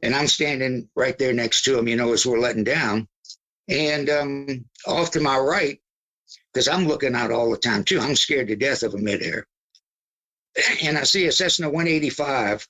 [0.04, 3.08] And I'm standing right there next to him, you know, as we're letting down.
[3.68, 5.80] And um, off to my right,
[6.54, 9.46] because I'm looking out all the time too, I'm scared to death of a midair.
[10.84, 12.68] And I see a Cessna 185,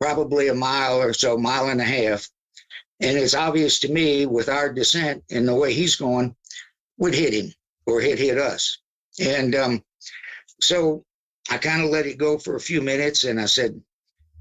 [0.00, 2.28] probably a mile or so, mile and a half.
[3.00, 6.36] And it's obvious to me with our descent and the way he's going,
[6.98, 7.52] would hit him
[7.86, 8.78] or hit hit us.
[9.18, 9.84] And um,
[10.60, 11.04] so
[11.50, 13.80] I kind of let it go for a few minutes, and I said,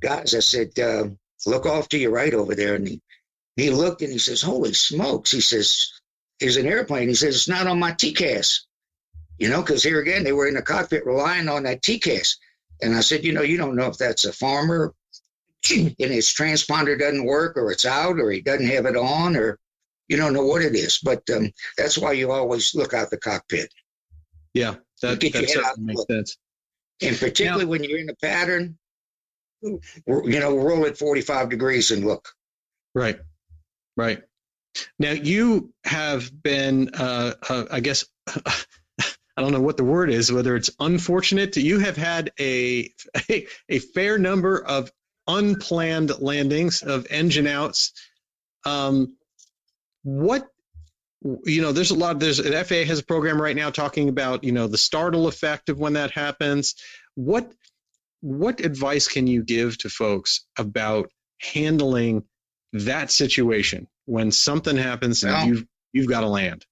[0.04, 1.08] "Guys," I said, uh,
[1.46, 3.02] "Look off to your right over there." And he,
[3.56, 5.92] he looked and he says, "Holy smokes!" He says,
[6.39, 8.66] "There's an airplane." He says, "It's not on my TCAS."
[9.39, 12.36] You know, because here again, they were in the cockpit relying on that TCAS.
[12.82, 14.94] And I said, "You know, you don't know if that's a farmer
[15.72, 19.58] and his transponder doesn't work, or it's out, or he doesn't have it on, or
[20.10, 23.18] you don't know what it is." But um, that's why you always look out the
[23.18, 23.74] cockpit.
[24.54, 26.38] Yeah, that, that makes sense.
[27.02, 28.78] And particularly now, when you're in a pattern,
[29.63, 32.30] you know, roll at 45 degrees and look.
[32.93, 33.19] Right,
[33.97, 34.21] right.
[34.99, 40.32] Now you have been, uh, uh, I guess, I don't know what the word is,
[40.32, 41.56] whether it's unfortunate.
[41.58, 42.91] You have had a,
[43.30, 44.91] a, a fair number of
[45.28, 47.93] unplanned landings of engine outs.
[48.65, 49.15] Um,
[50.04, 50.47] what
[51.45, 54.43] you know there's a lot there's an faa has a program right now talking about
[54.43, 56.76] you know the startle effect of when that happens
[57.15, 57.49] what
[58.24, 62.24] what advice can you give to folks about handling
[62.72, 66.66] that situation when something happens and well, you've you've got to land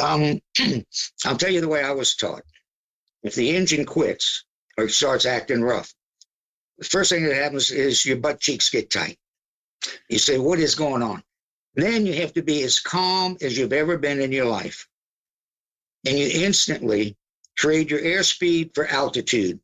[0.00, 0.40] um,
[1.24, 2.42] i'll tell you the way i was taught
[3.22, 4.44] if the engine quits
[4.78, 5.92] or starts acting rough
[6.78, 9.18] the first thing that happens is your butt cheeks get tight
[10.08, 11.22] you say what is going on
[11.74, 14.88] then you have to be as calm as you've ever been in your life.
[16.06, 17.16] And you instantly
[17.56, 19.60] trade your airspeed for altitude.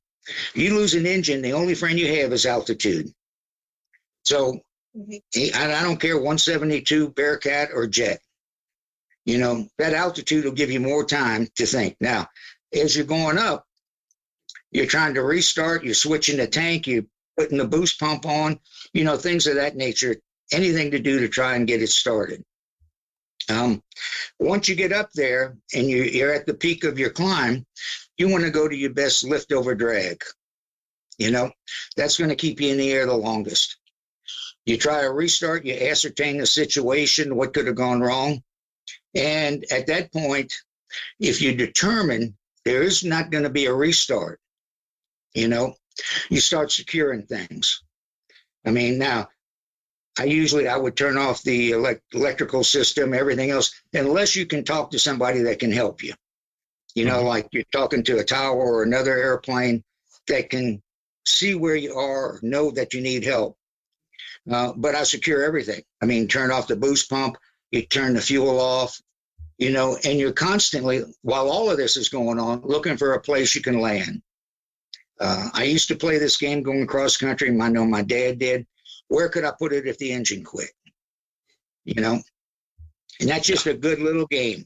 [0.55, 3.13] You lose an engine, the only friend you have is altitude.
[4.25, 4.61] So
[5.55, 8.21] I don't care 172 Bearcat or jet.
[9.25, 11.97] You know, that altitude will give you more time to think.
[12.01, 12.29] Now,
[12.73, 13.67] as you're going up,
[14.71, 18.61] you're trying to restart, you're switching the tank, you're putting the boost pump on,
[18.93, 20.17] you know, things of that nature
[20.53, 22.45] anything to do to try and get it started.
[23.49, 23.83] Um,
[24.39, 27.65] once you get up there and you, you're at the peak of your climb,
[28.19, 30.23] you want to go to your best lift over drag.
[31.19, 31.51] You know,
[31.97, 33.79] that's going to keep you in the air the longest.
[34.67, 38.43] You try a restart, you ascertain the situation, what could have gone wrong.
[39.15, 40.53] And at that point,
[41.21, 44.41] if you determine there is not going to be a restart,
[45.35, 45.75] you know,
[46.29, 47.83] you start securing things.
[48.65, 49.29] I mean, now
[50.19, 54.65] I usually I would turn off the elect- electrical system, everything else, unless you can
[54.65, 56.15] talk to somebody that can help you.
[56.97, 57.27] You know, mm-hmm.
[57.27, 59.85] like you're talking to a tower or another airplane
[60.29, 60.83] that can
[61.27, 63.59] see where you are, know that you need help.
[64.51, 65.83] Uh, but I secure everything.
[66.03, 67.37] I mean, turn off the boost pump,
[67.71, 68.99] you turn the fuel off,
[69.59, 73.21] you know, and you're constantly, while all of this is going on, looking for a
[73.21, 74.23] place you can land.
[75.21, 77.49] Uh, I used to play this game going cross country.
[77.61, 78.67] I know my dad did.
[79.09, 80.71] Where could I put it if the engine quit?
[81.85, 82.23] You know,
[83.21, 84.65] and that's just a good little game.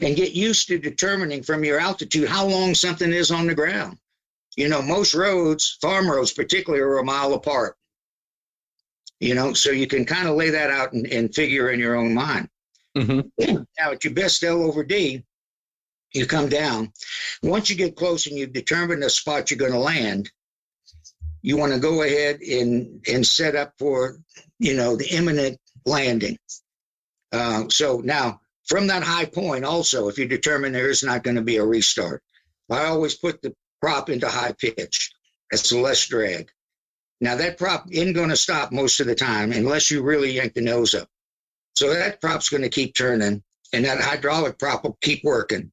[0.00, 3.98] And get used to determining from your altitude how long something is on the ground.
[4.56, 7.76] You know, most roads, farm roads particularly, are a mile apart.
[9.20, 11.96] You know, so you can kind of lay that out and, and figure in your
[11.96, 12.48] own mind.
[12.96, 13.56] Mm-hmm.
[13.78, 15.22] Now, at your best L over D,
[16.12, 16.92] you come down.
[17.42, 20.30] Once you get close and you've determined the spot you're going to land,
[21.42, 24.18] you want to go ahead and and set up for
[24.58, 26.36] you know the imminent landing.
[27.32, 31.34] Uh, so now from that high point, also if you determine there is not going
[31.34, 32.22] to be a restart,
[32.70, 33.52] I always put the
[33.82, 35.10] prop into high pitch.
[35.50, 36.50] That's less drag.
[37.20, 40.54] Now that prop isn't going to stop most of the time unless you really yank
[40.54, 41.08] the nose up.
[41.74, 45.72] So that prop's going to keep turning, and that hydraulic prop will keep working.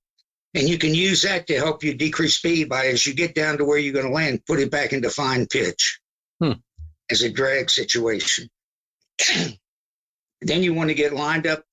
[0.56, 3.60] And you can use that to help you decrease speed by as you get down
[3.60, 6.00] to where you're going to land, put it back into fine pitch
[6.42, 6.54] hmm.
[7.12, 8.50] as a drag situation.
[10.42, 11.64] then you want to get lined up.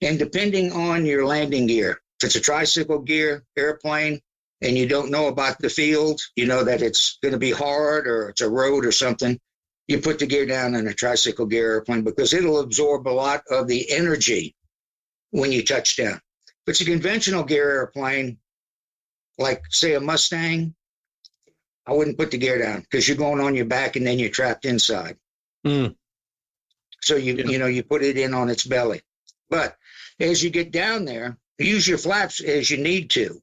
[0.00, 4.20] And depending on your landing gear, if it's a tricycle gear airplane
[4.60, 8.06] and you don't know about the field, you know that it's going to be hard
[8.06, 9.38] or it's a road or something,
[9.86, 13.42] you put the gear down in a tricycle gear airplane because it'll absorb a lot
[13.50, 14.54] of the energy
[15.30, 16.20] when you touch down
[16.64, 18.38] But it's a conventional gear airplane,
[19.38, 20.74] like say a Mustang,
[21.86, 24.28] I wouldn't put the gear down because you're going on your back and then you're
[24.28, 25.16] trapped inside.
[25.66, 25.96] Mm.
[27.00, 27.46] So you Yeah.
[27.46, 29.00] you know you put it in on its belly.
[29.48, 29.77] But
[30.20, 33.40] as you get down there, use your flaps as you need to.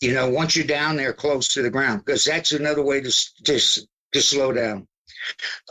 [0.00, 3.10] You know, once you're down there close to the ground, because that's another way to
[3.44, 3.60] to
[4.12, 4.88] to slow down.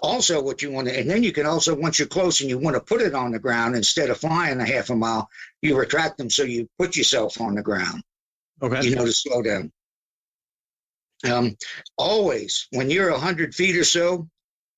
[0.01, 2.57] Also, what you want to, and then you can also once you're close and you
[2.57, 5.29] want to put it on the ground instead of flying a half a mile,
[5.61, 8.01] you retract them so you put yourself on the ground.
[8.61, 8.87] Okay.
[8.87, 9.71] You know to slow down.
[11.29, 11.57] Um,
[11.97, 14.29] always when you're a hundred feet or so,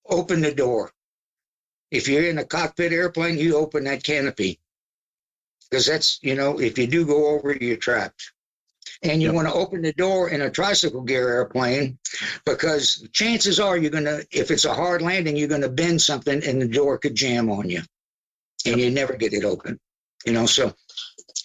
[0.10, 0.92] open the door.
[1.92, 4.60] If you're in a cockpit airplane, you open that canopy
[5.74, 8.32] because that's you know if you do go over, you're trapped.
[9.02, 9.36] And you Yep.
[9.36, 11.98] want to open the door in a tricycle gear airplane
[12.46, 16.62] because chances are you're gonna, if it's a hard landing, you're gonna bend something and
[16.62, 17.82] the door could jam on you,
[18.66, 19.80] and you never get it open.
[20.26, 20.74] You know, so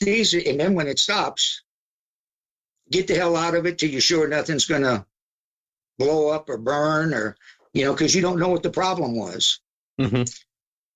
[0.00, 1.62] these, and then when it stops,
[2.90, 5.06] get the hell out of it till you're sure nothing's gonna
[5.98, 7.36] blow up or burn or
[7.72, 9.60] you know because you don't know what the problem was.
[9.98, 10.24] hmm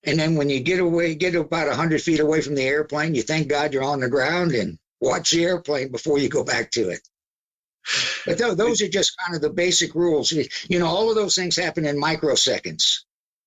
[0.05, 3.23] And then when you get away, get about 100 feet away from the airplane, you
[3.23, 6.91] thank God you're on the ground and watch the airplane before you go back to
[6.91, 7.01] it.
[8.27, 10.31] But tho- those are just kind of the basic rules.
[10.31, 13.01] You you know, all of those things happen in microseconds.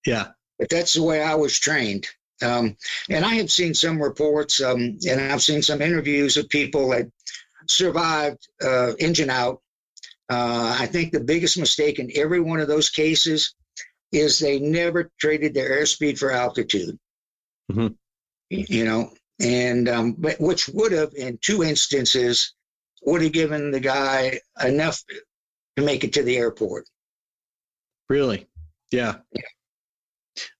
[0.05, 0.27] Yeah.
[0.59, 2.07] But that's the way I was trained.
[2.41, 2.77] Um,
[3.09, 7.09] and I have seen some reports um, and I've seen some interviews of people that
[7.67, 9.61] survived uh, engine out.
[10.29, 13.55] Uh, I think the biggest mistake in every one of those cases
[14.15, 16.97] is they never traded their airspeed for altitude.
[17.71, 17.95] Mhm.
[18.49, 22.53] You know, and um, but which would have, in two instances,
[23.01, 25.03] would have given the guy enough
[25.75, 26.87] to make it to the airport.
[28.09, 28.47] Really?
[28.91, 29.19] Yeah.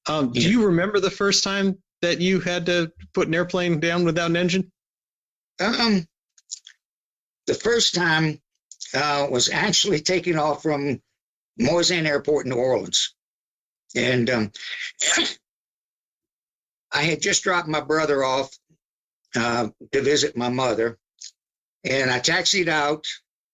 [0.08, 0.50] Um, do Yeah.
[0.50, 4.36] you remember the first time that you had to put an airplane down without an
[4.36, 4.72] engine?
[5.60, 6.08] Um,
[7.48, 8.42] the first time
[8.94, 11.02] uh, was actually taking off from
[11.60, 13.15] Moisant Airport in New Orleans.
[13.96, 14.52] And um,
[16.92, 18.52] I had just dropped my brother off
[19.36, 20.98] uh, to visit my mother.
[21.84, 23.06] And I taxied out.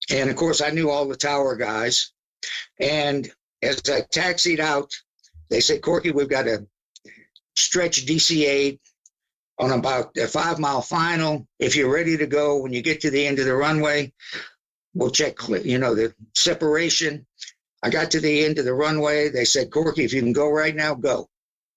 [0.10, 2.12] And of course, I knew all the tower guys.
[2.80, 3.30] And
[3.62, 4.92] as I taxied out,
[5.50, 6.66] they said, Corkey, we've got a
[7.56, 8.80] stretch DC 8
[9.60, 11.48] on about a five mile final.
[11.60, 14.14] If you're ready to go, when you get to the end of the runway,
[14.94, 17.26] we'll check, you know, the separation.
[17.84, 19.30] I got to the end of the runway.
[19.30, 21.28] They said, Corkey, if you can go right now, go.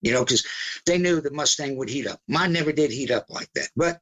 [0.02, 0.46] You know, because
[0.84, 2.20] they knew the Mustang would heat up.
[2.28, 4.00] Mine never did heat up like that, but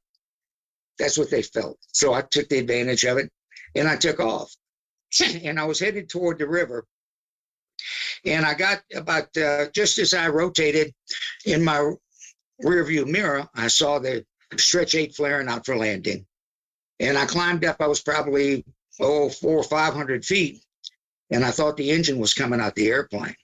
[0.99, 1.79] that's what they felt.
[1.93, 3.31] So I took the advantage of it
[3.75, 4.53] and I took off.
[5.45, 6.85] and I was headed toward the river.
[8.25, 10.93] And I got about uh, just as I rotated
[11.45, 11.93] in my
[12.61, 14.25] rear view mirror, I saw the
[14.57, 16.27] stretch eight flaring out for landing.
[17.01, 18.65] And I climbed up, I was probably,
[19.01, 20.63] oh, four or 500 feet.
[21.33, 23.35] And I thought the engine was coming out the airplane.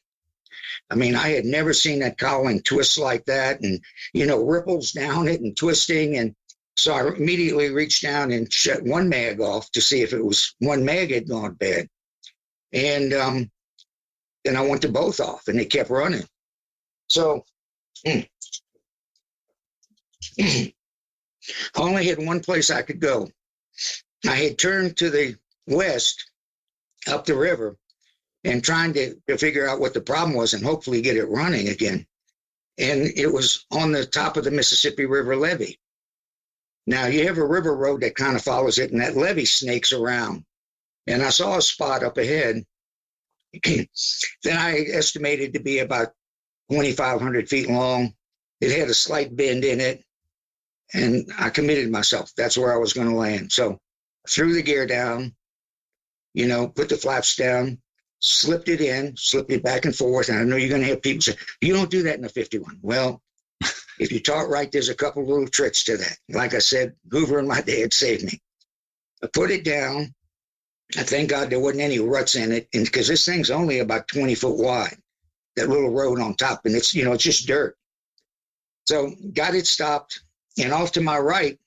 [0.91, 3.81] I mean, I had never seen that cowling twist like that and,
[4.13, 6.17] you know, ripples down it and twisting.
[6.17, 6.35] And
[6.77, 10.55] so I immediately reached down and shut one mag off to see if it was
[10.59, 11.89] one mag had gone bad.
[12.73, 13.51] And um,
[14.45, 16.27] then I went to both off and they kept running.
[17.09, 17.45] So
[18.07, 18.29] I
[21.77, 23.29] only had one place I could go.
[24.27, 26.28] I had turned to the west
[27.09, 27.77] up the river
[28.45, 31.69] and trying to, to figure out what the problem was and hopefully get it running
[31.69, 32.07] again.
[32.79, 35.79] And it was on the top of the Mississippi River levee.
[36.87, 39.93] Now you have a river road that kind of follows it, and that levee snakes
[39.93, 40.45] around.
[41.07, 42.65] And I saw a spot up ahead.
[43.65, 43.89] that
[44.47, 46.13] I estimated to be about
[46.71, 48.15] 2,500 feet long.
[48.61, 50.05] It had a slight bend in it,
[50.95, 52.33] and I committed myself.
[52.37, 53.53] That's where I was going to land.
[53.53, 53.79] So
[54.29, 55.35] threw the gear down,
[56.35, 57.79] you know, put the flaps down,
[58.21, 60.29] slipped it in, slipped it back and forth.
[60.29, 62.29] And I know you're going to have people say, you don't do that in a
[62.29, 62.79] 51.
[62.83, 63.23] Well,
[63.99, 66.19] if you taught right, there's a couple little tricks to that.
[66.29, 68.41] Like I said, Hoover and my dad saved me.
[69.23, 70.15] I put it down.
[70.97, 74.09] I thank God there wasn't any ruts in it, and because this thing's only about
[74.09, 74.97] 20 foot wide,
[75.57, 77.77] that little road on top, and it's you know it's just dirt.
[78.87, 80.23] So got it stopped,
[80.59, 81.59] and off to my right,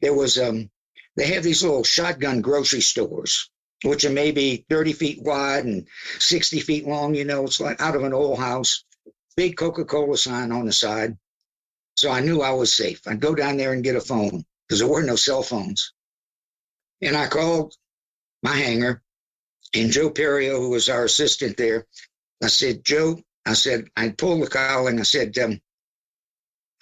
[0.00, 0.68] there was um
[1.16, 3.50] they have these little shotgun grocery stores,
[3.84, 5.86] which are maybe 30 feet wide and
[6.18, 7.14] 60 feet long.
[7.14, 8.84] You know, it's like out of an old house.
[9.36, 11.16] Big Coca-Cola sign on the side.
[11.96, 13.00] So I knew I was safe.
[13.06, 15.92] I'd go down there and get a phone because there were no cell phones.
[17.00, 17.74] And I called
[18.42, 19.02] my hangar
[19.74, 21.86] and Joe Perio, who was our assistant there.
[22.42, 25.00] I said, Joe, I said, I pulled the cowling.
[25.00, 25.60] I said, um,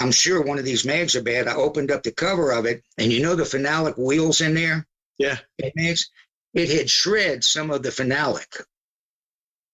[0.00, 1.48] I'm sure one of these mags are bad.
[1.48, 4.86] I opened up the cover of it, and you know the phenolic wheels in there?
[5.18, 5.38] Yeah.
[5.74, 6.10] Makes
[6.54, 8.62] it had shred some of the phenolic.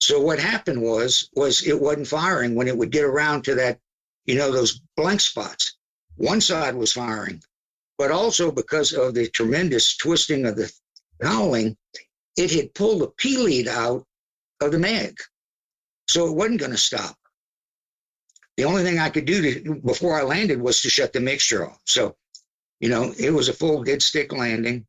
[0.01, 3.79] So what happened was was it wasn't firing when it would get around to that,
[4.27, 5.77] you know, those blank spots.
[6.17, 7.43] One side was firing,
[7.97, 10.73] but also because of the tremendous twisting of the
[11.21, 11.77] cowling,
[12.37, 14.07] it had pulled the P lead out
[14.61, 15.19] of the mag.
[16.09, 17.17] So it wasn't going to stop.
[18.57, 21.69] The only thing I could do to, before I landed was to shut the mixture
[21.69, 21.81] off.
[21.85, 22.17] So,
[22.81, 24.85] you know, it was a full dead stick landing.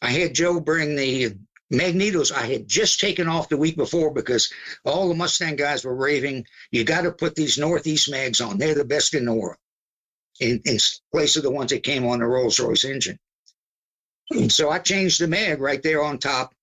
[0.00, 1.36] I had Joe bring the
[1.72, 4.52] magnetos I had just taken off the week before because
[4.84, 8.58] all the Mustang guys were raving, you got to put these Northeast mags on.
[8.58, 9.58] They're the best in the world
[10.40, 10.78] in, in
[11.12, 13.18] place of the ones that came on the Rolls Royce engine.
[14.30, 16.54] And so I changed the mag right there on top.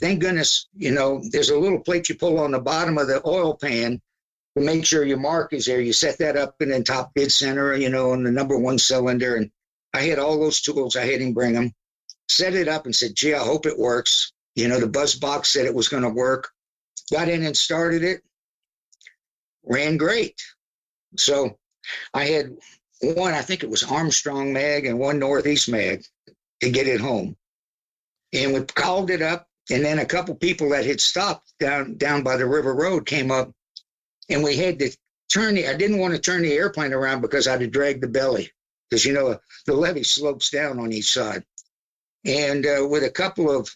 [0.00, 3.22] Thank goodness, you know, there's a little plate you pull on the bottom of the
[3.26, 4.00] oil pan
[4.56, 5.80] to make sure your mark is there.
[5.80, 8.78] You set that up in the top dead center, you know, on the number one
[8.78, 9.36] cylinder.
[9.36, 9.50] And
[9.92, 10.96] I had all those tools.
[10.96, 11.72] I had him bring them,
[12.28, 14.32] set it up and said, gee, I hope it works.
[14.54, 16.50] You know, the buzz box said it was going to work.
[17.12, 18.22] Got in and started it.
[19.64, 20.40] Ran great.
[21.16, 21.58] So
[22.12, 22.56] I had
[23.02, 26.04] one, I think it was Armstrong mag and one Northeast mag
[26.60, 27.36] to get it home.
[28.32, 29.48] And we called it up.
[29.70, 33.30] And then a couple people that had stopped down down by the river road came
[33.30, 33.50] up
[34.28, 34.90] and we had to
[35.30, 38.08] turn the I didn't want to turn the airplane around because I'd have dragged the
[38.08, 38.50] belly.
[38.88, 41.44] Because you know the levee slopes down on each side.
[42.24, 43.68] And uh, with a couple of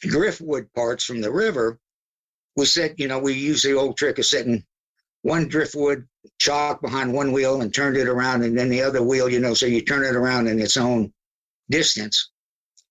[0.00, 1.78] driftwood parts from the river,
[2.56, 4.64] we set, you know, we use the old trick of setting
[5.22, 6.06] one driftwood
[6.38, 9.54] chock behind one wheel and turned it around, and then the other wheel, you know,
[9.54, 11.12] so you turn it around in its own
[11.70, 12.30] distance,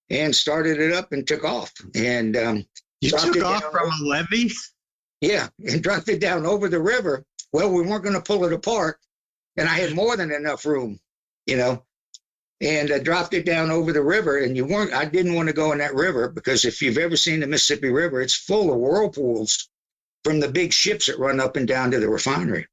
[0.10, 1.72] and started it up and took off.
[1.96, 2.66] And um,
[3.02, 4.52] you took off from a levee.
[5.20, 7.26] Yeah, and dropped it down over the river.
[7.52, 9.00] Well, we weren't going to pull it apart,
[9.58, 11.00] and I had more than enough room,
[11.46, 11.84] you know,
[12.62, 14.38] and I dropped it down over the river.
[14.38, 14.94] And you weren't.
[14.94, 17.90] I didn't want to go in that river because if you've ever seen the Mississippi
[17.90, 19.70] River, it's full of whirlpools
[20.24, 22.68] from the big ships that run up and down to the refinery.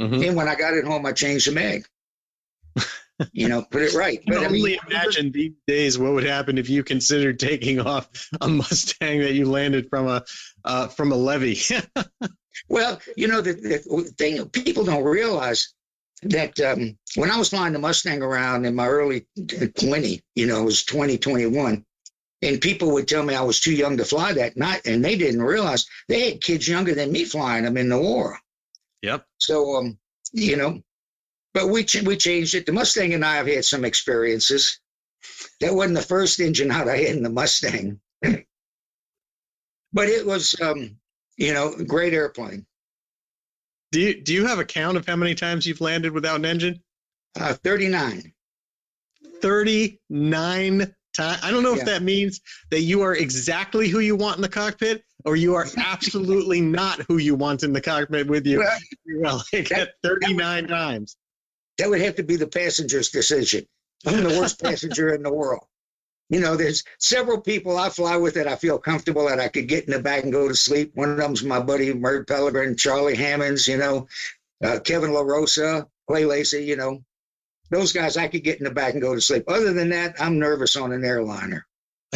[0.00, 0.22] Mm-hmm.
[0.22, 1.86] And when I got it home, I changed the mag.
[3.32, 4.18] you know, put it right.
[4.20, 7.38] I can but, only I mean, imagine these days what would happen if you considered
[7.38, 8.08] taking off
[8.40, 10.24] a Mustang that you landed from a
[10.64, 11.60] uh, from a levee.
[12.68, 15.74] well, you know the, the, thing people don't realize
[16.22, 19.26] that um, when I was flying the Mustang around in my early
[19.78, 21.84] 20, you know, it was 2021,
[22.42, 25.16] and people would tell me I was too young to fly that night, and they
[25.16, 28.38] didn't realize they had kids younger than me flying them in the war.
[29.02, 29.26] Yep.
[29.38, 29.98] So, um,
[30.32, 30.82] you know,
[31.54, 32.66] but we ch- we changed it.
[32.66, 34.78] The Mustang and I have had some experiences.
[35.60, 40.98] That wasn't the first engine out I had in the Mustang, but it was, um,
[41.36, 42.66] you know, a great airplane.
[43.92, 46.46] Do you do you have a count of how many times you've landed without an
[46.46, 46.82] engine?
[47.38, 48.32] Uh, Thirty nine.
[49.42, 51.40] Thirty nine times.
[51.42, 51.80] I don't know yeah.
[51.80, 52.40] if that means
[52.70, 57.02] that you are exactly who you want in the cockpit or you are absolutely not
[57.02, 58.60] who you want in the cockpit with you.
[58.60, 58.78] Well,
[59.20, 61.16] well like that, 39 that would, times.
[61.76, 63.66] That would have to be the passenger's decision.
[64.06, 65.66] I'm the worst passenger in the world.
[66.28, 69.68] You know, there's several people I fly with that I feel comfortable that I could
[69.68, 70.92] get in the back and go to sleep.
[70.94, 74.08] One of them's my buddy Mert Pellegrin, Charlie Hammonds, you know,
[74.64, 77.04] uh, Kevin LaRosa, Clay Lacy, you know,
[77.72, 79.44] those guys I could get in the back and go to sleep.
[79.48, 81.66] Other than that, I'm nervous on an airliner.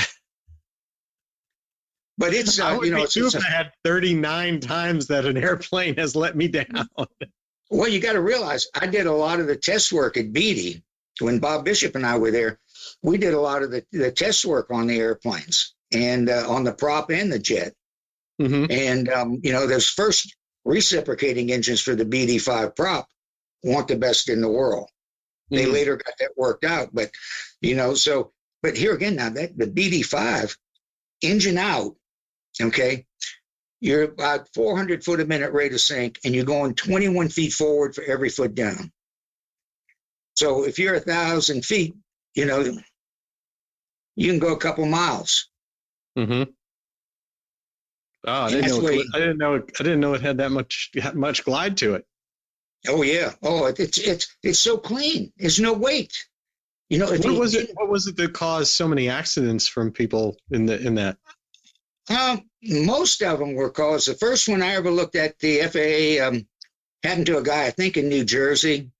[2.18, 5.96] but it's uh, you know it's, it's a, I had 39 times that an airplane
[5.96, 6.88] has let me down.
[7.70, 10.82] well, you got to realize I did a lot of the test work at Bede
[11.20, 12.60] when Bob Bishop and I were there.
[13.02, 16.64] We did a lot of the, the test work on the airplanes and uh, on
[16.64, 17.72] the prop and the jet.
[18.40, 18.66] Mm-hmm.
[18.70, 20.34] And um, you know, those first
[20.64, 23.08] reciprocating engines for the BD5 prop
[23.62, 24.88] weren't the best in the world.
[25.50, 25.72] They mm-hmm.
[25.72, 27.10] later got that worked out, but
[27.60, 28.32] you know, so
[28.62, 30.56] but here again now that the BD5
[31.22, 31.94] engine out,
[32.60, 33.06] okay,
[33.80, 37.94] you're about 400 foot a minute rate of sink, and you're going 21 feet forward
[37.94, 38.90] for every foot down.
[40.36, 41.94] So if you're a thousand feet,
[42.36, 42.78] you know,
[44.14, 45.48] you can go a couple miles.
[46.16, 46.50] Mm-hmm.
[48.28, 49.54] Oh, I didn't, know it, I didn't know.
[49.54, 52.04] It, I didn't know it had that much much glide to it.
[52.88, 53.32] Oh yeah.
[53.42, 55.32] Oh, it's it's it's so clean.
[55.36, 56.12] There's no weight.
[56.90, 57.06] You know.
[57.06, 57.70] What was it?
[57.74, 61.18] What was it that caused so many accidents from people in the in that?
[62.08, 64.08] Um, most of them were caused.
[64.08, 66.46] The first one I ever looked at, the FAA um,
[67.02, 68.90] happened to a guy I think in New Jersey,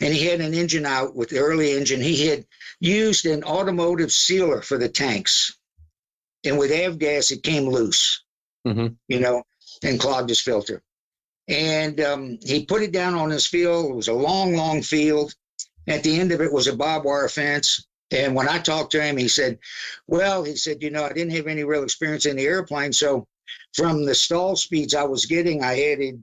[0.00, 2.00] and he had an engine out with the early engine.
[2.00, 2.46] He had
[2.80, 5.56] used an automotive sealer for the tanks,
[6.44, 8.22] and with avgas it came loose.
[8.66, 8.94] Mm-hmm.
[9.08, 9.44] You know,
[9.82, 10.82] and clogged his filter.
[11.48, 13.90] And um, he put it down on his field.
[13.90, 15.34] It was a long, long field.
[15.86, 17.86] At the end of it was a barbed wire fence.
[18.10, 19.58] And when I talked to him, he said,
[20.06, 22.92] Well, he said, you know, I didn't have any real experience in the airplane.
[22.92, 23.26] So
[23.74, 26.22] from the stall speeds I was getting, I added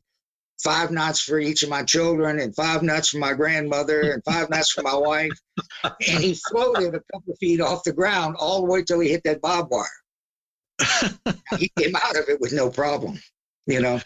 [0.64, 4.50] five knots for each of my children and five knots for my grandmother and five
[4.50, 5.32] knots for my wife.
[5.84, 9.10] And he floated a couple of feet off the ground all the way till he
[9.10, 9.88] hit that barbed wire.
[11.58, 13.20] he came out of it with no problem,
[13.68, 14.00] you know.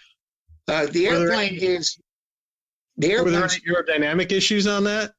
[0.68, 1.98] Uh, the airplane is
[2.98, 3.34] the airplane.
[3.34, 5.14] Were there any aerodynamic issues on that?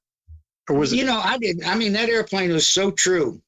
[0.68, 0.96] Or was it?
[0.96, 1.66] You know, I didn't.
[1.66, 3.40] I mean, that airplane was so true.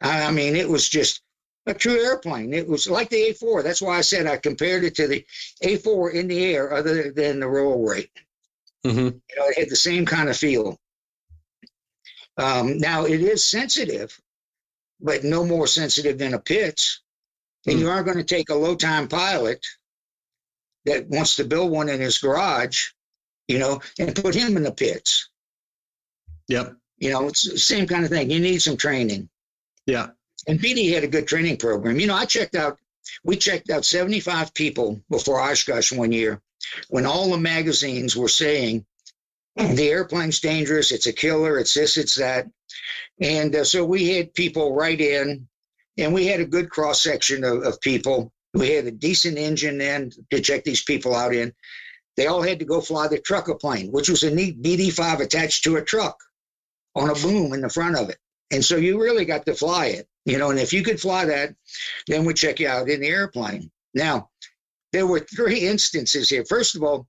[0.00, 1.22] I, I mean, it was just
[1.66, 2.54] a true airplane.
[2.54, 3.62] It was like the A4.
[3.62, 5.24] That's why I said I compared it to the
[5.62, 8.10] A4 in the air, other than the roll rate.
[8.84, 8.98] Mm-hmm.
[8.98, 10.78] You know, it had the same kind of feel.
[12.38, 14.18] Um, now it is sensitive,
[15.00, 17.00] but no more sensitive than a Pitts.
[17.66, 17.80] And mm.
[17.80, 19.64] you aren't going to take a low time pilot
[20.84, 22.90] that wants to build one in his garage,
[23.48, 25.30] you know, and put him in the Pitts.
[26.48, 26.76] Yep.
[26.98, 28.30] You know, it's the same kind of thing.
[28.30, 29.28] You need some training.
[29.86, 30.10] Yeah.
[30.46, 31.98] And BD had a good training program.
[31.98, 32.78] You know, I checked out,
[33.24, 36.40] we checked out 75 people before Oshkosh one year
[36.88, 38.84] when all the magazines were saying
[39.56, 42.46] the airplane's dangerous, it's a killer, it's this, it's that.
[43.20, 45.48] And uh, so we had people write in,
[45.96, 48.32] and we had a good cross section of, of people.
[48.52, 51.54] We had a decent engine then to check these people out in.
[52.16, 55.20] They all had to go fly the trucker plane, which was a neat BD 5
[55.20, 56.18] attached to a truck
[56.94, 58.18] on a boom in the front of it.
[58.50, 60.50] And so you really got to fly it, you know.
[60.50, 61.54] And if you could fly that,
[62.06, 63.70] then we'd check you out in the airplane.
[63.94, 64.30] Now,
[64.92, 66.44] there were three instances here.
[66.44, 67.06] First of all,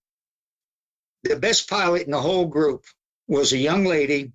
[1.24, 2.86] the best pilot in the whole group
[3.28, 4.32] was a young lady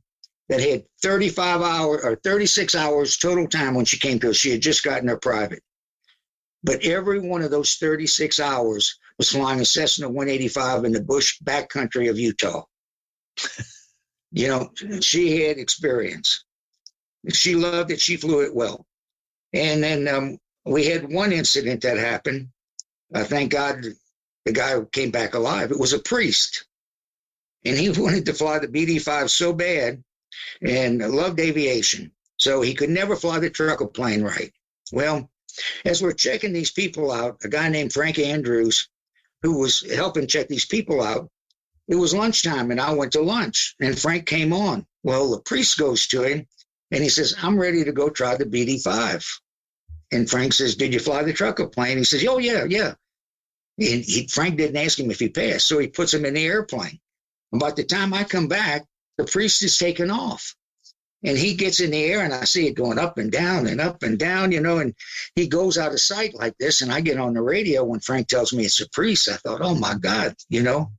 [0.48, 4.36] that had 35 hours or 36 hours total time when she came to us.
[4.36, 5.62] She had just gotten her private.
[6.62, 11.40] But every one of those 36 hours was flying a Cessna 185 in the bush
[11.42, 12.64] backcountry of Utah.
[14.32, 16.44] you know, she had experience.
[17.30, 18.00] She loved it.
[18.00, 18.86] She flew it well.
[19.52, 22.48] And then um, we had one incident that happened.
[23.14, 23.84] Uh, thank God
[24.44, 25.70] the guy came back alive.
[25.70, 26.64] It was a priest.
[27.64, 30.02] And he wanted to fly the BD 5 so bad
[30.60, 32.12] and loved aviation.
[32.38, 34.52] So he could never fly the trucker plane right.
[34.90, 35.30] Well,
[35.84, 38.88] as we're checking these people out, a guy named Frank Andrews,
[39.42, 41.30] who was helping check these people out,
[41.88, 44.86] it was lunchtime and I went to lunch and Frank came on.
[45.02, 46.46] Well, the priest goes to him
[46.92, 49.26] and he says, I'm ready to go try the BD 5.
[50.12, 51.96] And Frank says, Did you fly the truck trucker plane?
[51.96, 52.94] He says, Oh, yeah, yeah.
[53.78, 55.66] And he, Frank didn't ask him if he passed.
[55.66, 57.00] So he puts him in the airplane.
[57.50, 58.84] And by the time I come back,
[59.16, 60.54] the priest is taken off.
[61.24, 63.80] And he gets in the air and I see it going up and down and
[63.80, 64.94] up and down, you know, and
[65.34, 66.82] he goes out of sight like this.
[66.82, 69.30] And I get on the radio when Frank tells me it's a priest.
[69.30, 70.90] I thought, oh my God, you know,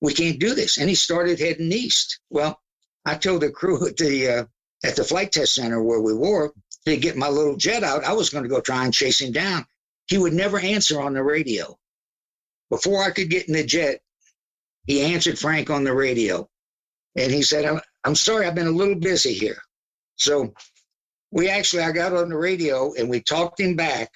[0.00, 0.78] we can't do this.
[0.78, 2.20] And he started heading east.
[2.30, 2.58] Well,
[3.04, 4.44] I told the crew at the uh,
[4.84, 6.52] at the flight test center where we were
[6.86, 8.04] to get my little jet out.
[8.04, 9.66] I was going to go try and chase him down.
[10.08, 11.76] He would never answer on the radio.
[12.70, 14.00] Before I could get in the jet,
[14.86, 16.48] he answered Frank on the radio.
[17.16, 19.58] And he said, I'm, I'm sorry, I've been a little busy here.
[20.16, 20.54] So
[21.30, 24.12] we actually, I got on the radio and we talked him back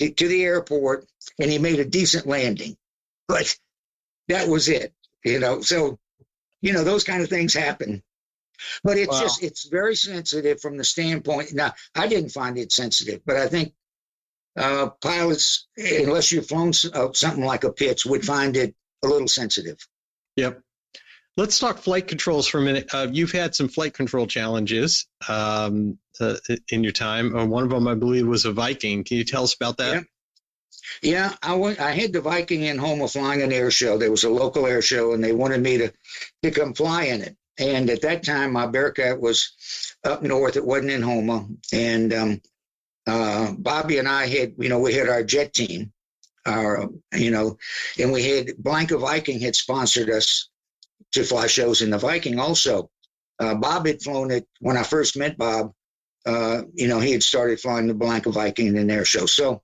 [0.00, 1.06] to, the airport
[1.38, 2.76] and he made a decent landing.
[3.28, 3.56] But
[4.28, 4.92] that was it,
[5.24, 5.60] you know.
[5.60, 5.98] So,
[6.60, 8.02] you know, those kind of things happen.
[8.82, 9.20] But it's wow.
[9.20, 11.52] just it's very sensitive from the standpoint.
[11.52, 13.74] Now, I didn't find it sensitive, but I think
[14.56, 19.28] uh, pilots, unless you've flown uh, something like a Pitts, would find it a little
[19.28, 19.78] sensitive.
[20.36, 20.60] Yep.
[21.36, 22.92] Let's talk flight controls for a minute.
[22.92, 26.36] Uh, you've had some flight control challenges um, uh,
[26.68, 27.34] in your time.
[27.34, 29.04] Uh, one of them, I believe, was a Viking.
[29.04, 29.94] Can you tell us about that?
[29.94, 30.02] Yeah.
[31.02, 31.80] Yeah, I went.
[31.80, 33.96] I had the Viking in Houma flying an air show.
[33.96, 35.92] There was a local air show, and they wanted me to
[36.42, 37.36] to come fly in it.
[37.58, 40.56] And at that time, my Bearcat was up north.
[40.56, 41.46] It wasn't in Houma.
[41.72, 42.40] And um,
[43.06, 45.92] uh, Bobby and I had, you know, we had our jet team,
[46.46, 47.58] our, you know,
[47.98, 50.48] and we had Bellanca Viking had sponsored us
[51.12, 52.90] to fly shows in the Viking also.
[53.38, 55.72] Uh, Bob had flown it when I first met Bob.
[56.26, 59.26] Uh, you know, he had started flying the Bellanca Viking in air show.
[59.26, 59.62] So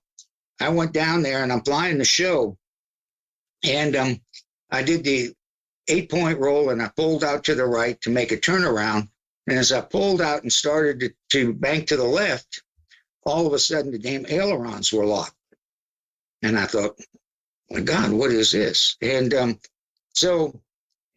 [0.59, 2.57] I went down there and I'm flying the show.
[3.63, 4.21] And um,
[4.71, 5.33] I did the
[5.87, 9.09] eight point roll and I pulled out to the right to make a turnaround.
[9.47, 12.61] And as I pulled out and started to, to bank to the left,
[13.25, 15.35] all of a sudden the damn ailerons were locked.
[16.41, 16.99] And I thought,
[17.69, 18.97] my God, what is this?
[19.01, 19.59] And um,
[20.13, 20.61] so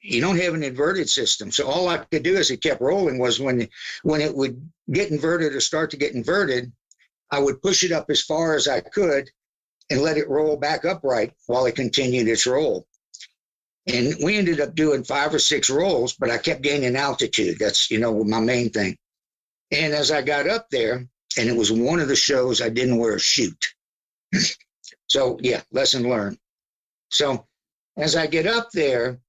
[0.03, 1.51] you don't have an inverted system.
[1.51, 3.69] So all I could do as it kept rolling was when
[4.03, 6.73] when it would get inverted or start to get inverted,
[7.31, 9.31] I would push it up as far as I could
[9.91, 12.87] and let it roll back upright while it continued its roll.
[13.87, 17.59] And we ended up doing five or six rolls, but I kept gaining altitude.
[17.59, 18.97] That's, you know, my main thing.
[19.73, 21.07] And as I got up there,
[21.39, 23.75] and it was one of the shows I didn't wear a chute.
[25.09, 26.39] so, yeah, lesson learned.
[27.11, 27.47] So,
[27.97, 29.21] as I get up there,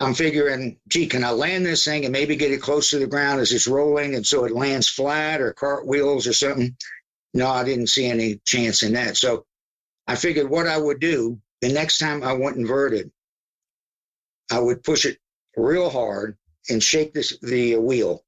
[0.00, 3.06] I'm figuring, gee, can I land this thing and maybe get it close to the
[3.06, 6.76] ground as it's rolling and so it lands flat or cartwheels or something?
[7.34, 9.16] No, I didn't see any chance in that.
[9.16, 9.44] So
[10.06, 13.10] I figured what I would do the next time I went inverted,
[14.50, 15.18] I would push it
[15.56, 16.36] real hard
[16.68, 18.24] and shake this the wheel.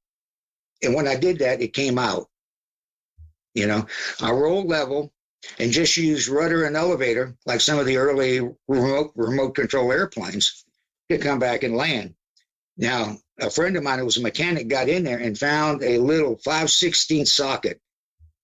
[0.83, 2.27] And when I did that, it came out.
[3.53, 3.85] You know,
[4.21, 5.11] I rolled level
[5.59, 10.63] and just used rudder and elevator like some of the early remote remote control airplanes
[11.09, 12.15] to come back and land.
[12.77, 15.97] Now, a friend of mine who was a mechanic got in there and found a
[15.97, 17.79] little 516 socket.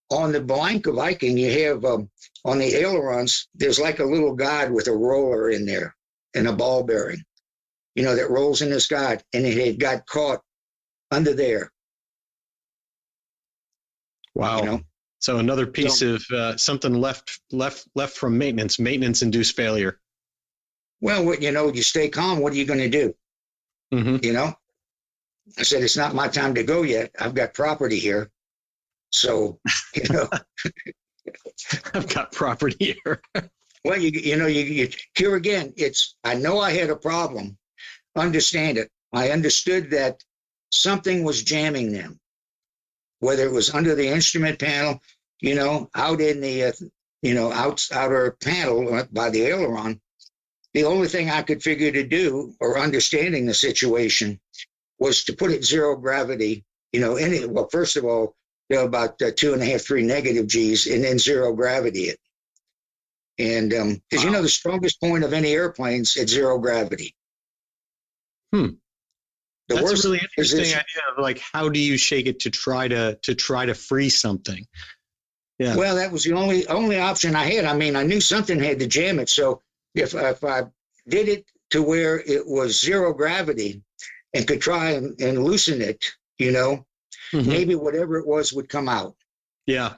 [0.10, 2.10] On the Bellanca Viking, you have um,
[2.46, 5.96] on the ailerons, there's like a little guide with a roller in there
[6.34, 7.24] and a ball bearing
[7.98, 10.42] you know, that rolls in the sky, and it had got caught
[11.10, 11.72] under there.
[14.36, 14.60] Wow.
[14.60, 14.82] You know?
[15.18, 20.00] So another piece so, of uh, something left left left from maintenance, maintenance induced failure.
[21.02, 22.40] Well, you know, you stay calm.
[22.40, 23.16] What are you going to do?
[23.92, 24.18] Mm-hmm.
[24.24, 24.54] You know,
[25.58, 27.16] I said it's not my time to go yet.
[27.20, 28.30] I've got property here,
[29.12, 29.60] so
[29.96, 30.30] you know.
[31.96, 33.22] I've got property here.
[33.84, 35.74] well, you you know you, you here again.
[35.78, 37.58] It's I know I had a problem,
[38.18, 38.90] understand it.
[39.14, 40.24] I understood that
[40.72, 42.20] something was jamming them,
[43.20, 45.02] whether it was under the instrument panel,
[45.40, 46.72] you know, out in the, uh,
[47.22, 50.02] you know, out, outer panel by the aileron.
[50.74, 54.40] The only thing I could figure to do, or understanding the situation,
[55.00, 56.66] was to put it zero gravity.
[56.92, 58.36] You know, any well, first of all,
[58.70, 62.10] you know, about uh, two and a half, three negative G's, and then zero gravity
[62.10, 62.20] it.
[63.40, 64.24] And because um, wow.
[64.24, 67.16] you know, the strongest point of any airplane's at zero gravity.
[68.54, 68.68] Hmm.
[69.68, 72.50] The That's worst a really interesting idea of like how do you shake it to
[72.50, 74.66] try to to try to free something.
[75.60, 75.76] Yeah.
[75.76, 77.66] Well, that was the only only option I had.
[77.66, 79.28] I mean, I knew something had to jam it.
[79.28, 79.62] So
[79.94, 80.64] if if I
[81.08, 83.82] did it to where it was zero gravity
[84.34, 86.04] and could try and, and loosen it,
[86.38, 86.86] you know,
[87.34, 87.50] mm-hmm.
[87.50, 89.16] maybe whatever it was would come out.
[89.66, 89.96] Yeah.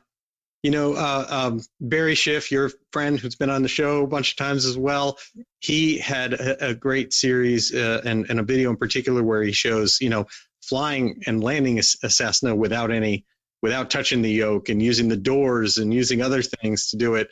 [0.64, 4.32] You know, uh, um, Barry Schiff, your friend who's been on the show a bunch
[4.32, 5.18] of times as well,
[5.60, 9.54] he had a, a great series uh, and, and, a video in particular where he
[9.54, 10.28] shows, you know,
[10.62, 13.26] flying and landing a, a Cessna without any,
[13.62, 17.30] without touching the yoke and using the doors and using other things to do it.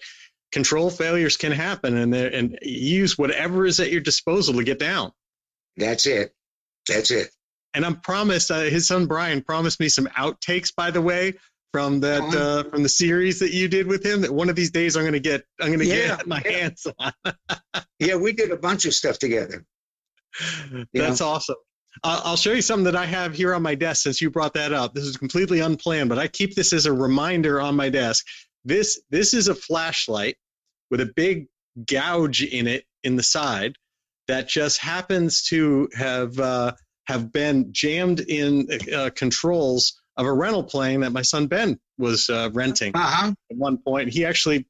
[0.53, 5.11] Control failures can happen, and and use whatever is at your disposal to get down.
[5.75, 6.33] That's it.
[6.87, 7.29] That's it.
[7.73, 8.49] And I'm promised.
[8.49, 11.33] Uh, his son Brian promised me some outtakes, by the way,
[11.71, 14.71] from that uh, from the series that you did with him that one of these
[14.71, 16.51] days I'm going to get I'm going to yeah, get my yeah.
[16.51, 17.11] hands on.
[17.99, 19.65] yeah, we did a bunch of stuff together.
[20.93, 21.27] That's know?
[21.27, 21.55] awesome.
[22.03, 24.71] I'll show you something that I have here on my desk since you brought that
[24.71, 24.93] up.
[24.93, 28.25] This is completely unplanned, but I keep this as a reminder on my desk.
[28.63, 30.37] This this is a flashlight
[30.91, 31.47] with a big
[31.85, 33.75] gouge in it in the side
[34.27, 36.73] that just happens to have uh,
[37.05, 42.29] have been jammed in uh, controls of a rental plane that my son Ben was
[42.29, 43.33] uh, renting uh-huh.
[43.51, 44.09] at one point.
[44.09, 44.65] He actually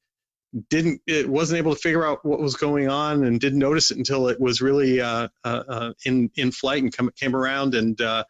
[0.69, 3.97] didn't it wasn't able to figure out what was going on and didn't notice it
[3.97, 7.99] until it was really uh, uh, uh in in flight and come, came around and
[8.01, 8.23] uh,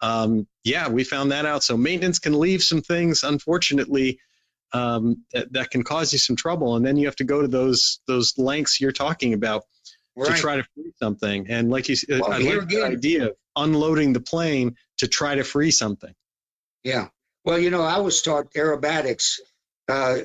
[0.00, 4.18] um, yeah we found that out so maintenance can leave some things unfortunately
[4.74, 7.48] um, that, that can cause you some trouble and then you have to go to
[7.48, 9.64] those those lengths you're talking about
[10.14, 10.34] right.
[10.34, 13.36] to try to free something and like you uh, well, I like the idea of
[13.56, 16.14] unloading the plane to try to free something
[16.84, 17.08] yeah.
[17.44, 19.40] Well, you know, I was taught aerobatics.
[19.88, 20.18] Uh,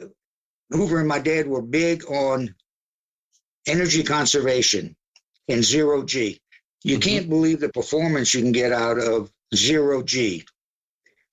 [0.70, 2.56] Hoover and my dad were big on
[3.68, 4.96] energy conservation
[5.48, 6.40] and zero G.
[6.84, 7.10] You mm-hmm.
[7.10, 10.46] can't believe the performance you can get out of zero G.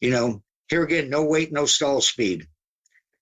[0.00, 2.46] You know, here again, no weight, no stall speed.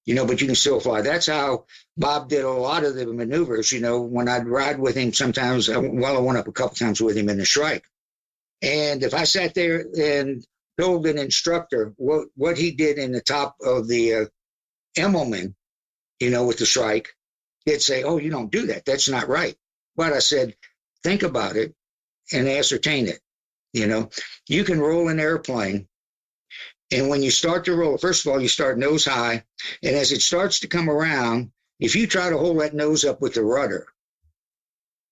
[0.04, 1.02] You know, but you can still fly.
[1.02, 3.70] That's how Bob did a lot of the maneuvers.
[3.70, 6.74] You know, when I'd ride with him, sometimes, uh, well, I went up a couple
[6.74, 7.84] times with him in the Shrike.
[8.60, 10.44] And if I sat there and
[10.78, 14.24] told an instructor what, what he did in the top of the uh,
[14.96, 15.54] Immelmann,
[16.20, 17.08] you know, with the Shrike,
[17.64, 18.84] he'd say, Oh, you don't do that.
[18.84, 19.56] That's not right.
[19.96, 20.56] But I said,
[21.02, 21.74] Think about it
[22.32, 23.20] and ascertain it.
[23.72, 24.10] You know,
[24.48, 25.88] you can roll an airplane.
[26.92, 29.44] And when you start to roll, first of all, you start nose high.
[29.82, 33.22] And as it starts to come around, if you try to hold that nose up
[33.22, 33.86] with the rudder,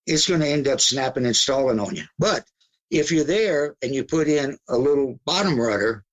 [0.07, 2.05] it's going to end up snapping and stalling on you.
[2.19, 2.45] But
[2.91, 6.05] if you're there and you put in a little bottom rudder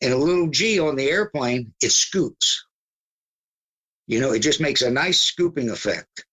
[0.00, 2.64] and a little G on the airplane, it scoops.
[4.06, 6.24] You know, it just makes a nice scooping effect.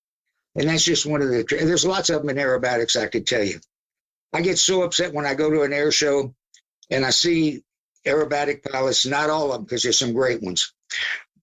[0.56, 3.44] And that's just one of the, there's lots of them in aerobatics, I could tell
[3.44, 3.60] you.
[4.34, 6.34] I get so upset when I go to an air show
[6.90, 7.64] and I see
[8.06, 10.74] aerobatic pilots, not all of them, because there's some great ones,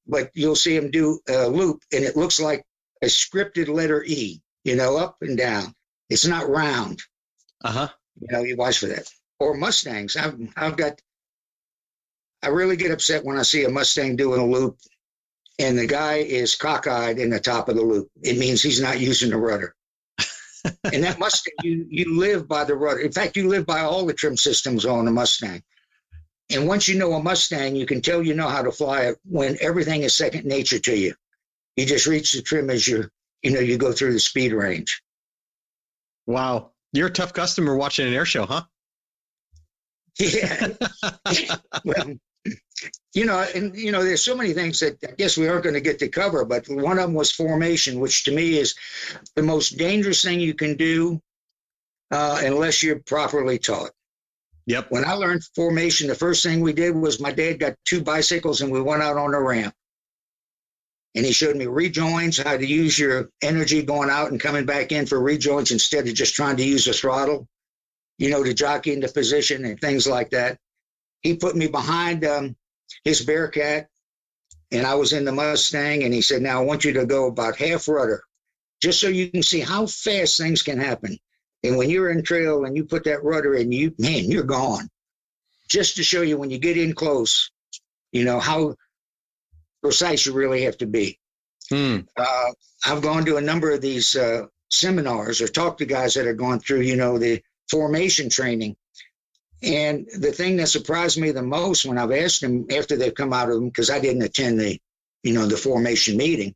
[0.06, 2.64] but you'll see them do a loop and it looks like
[3.02, 5.72] a scripted letter E, you know, up and down.
[6.10, 7.00] It's not round.
[7.62, 7.88] Uh huh.
[8.20, 9.08] You know, you watch for that.
[9.40, 10.16] Or Mustangs.
[10.16, 11.00] I've, I've got,
[12.42, 14.78] I really get upset when I see a Mustang doing a loop
[15.58, 18.10] and the guy is cockeyed in the top of the loop.
[18.22, 19.74] It means he's not using the rudder.
[20.92, 23.00] and that Mustang, you, you live by the rudder.
[23.00, 25.62] In fact, you live by all the trim systems on a Mustang.
[26.50, 29.18] And once you know a Mustang, you can tell you know how to fly it
[29.24, 31.14] when everything is second nature to you.
[31.76, 33.08] You just reach the trim as you,
[33.42, 35.02] you know, you go through the speed range.
[36.26, 36.72] Wow.
[36.94, 38.62] You're a tough customer watching an air show, huh?
[40.18, 40.68] Yeah.
[41.84, 42.14] well,
[43.14, 45.74] you know, and you know, there's so many things that I guess we aren't going
[45.74, 48.76] to get to cover, but one of them was formation, which to me is
[49.34, 51.20] the most dangerous thing you can do
[52.12, 53.90] uh, unless you're properly taught.
[54.66, 54.92] Yep.
[54.92, 58.60] When I learned formation, the first thing we did was my dad got two bicycles
[58.60, 59.74] and we went out on a ramp.
[61.14, 64.92] And he showed me rejoins, how to use your energy going out and coming back
[64.92, 67.48] in for rejoins instead of just trying to use the throttle,
[68.18, 70.58] you know, to jockey into position and things like that
[71.24, 72.54] he put me behind um,
[73.02, 73.88] his Bearcat,
[74.70, 77.26] and I was in the Mustang, and he said, "Now I want you to go
[77.26, 78.22] about half rudder,
[78.80, 81.18] just so you can see how fast things can happen."
[81.64, 84.88] And when you're in trail and you put that rudder in, you man, you're gone.
[85.66, 87.50] Just to show you when you get in close,
[88.12, 88.76] you know how
[89.84, 91.18] precise you really have to be.
[91.68, 91.98] Hmm.
[92.16, 92.52] Uh,
[92.86, 96.32] I've gone to a number of these uh, seminars or talked to guys that are
[96.32, 98.76] going through, you know, the formation training,
[99.62, 103.34] and the thing that surprised me the most when I've asked them after they've come
[103.34, 104.80] out of them, because I didn't attend the,
[105.22, 106.54] you know, the formation meeting,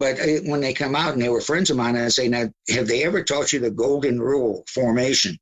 [0.00, 2.50] but uh, when they come out and they were friends of mine, I say, now,
[2.68, 5.38] have they ever taught you the golden rule formation?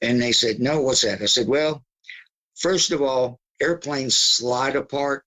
[0.00, 1.20] And they said, no, what's that?
[1.20, 1.84] I said, well,
[2.54, 5.25] first of all, airplanes slide apart.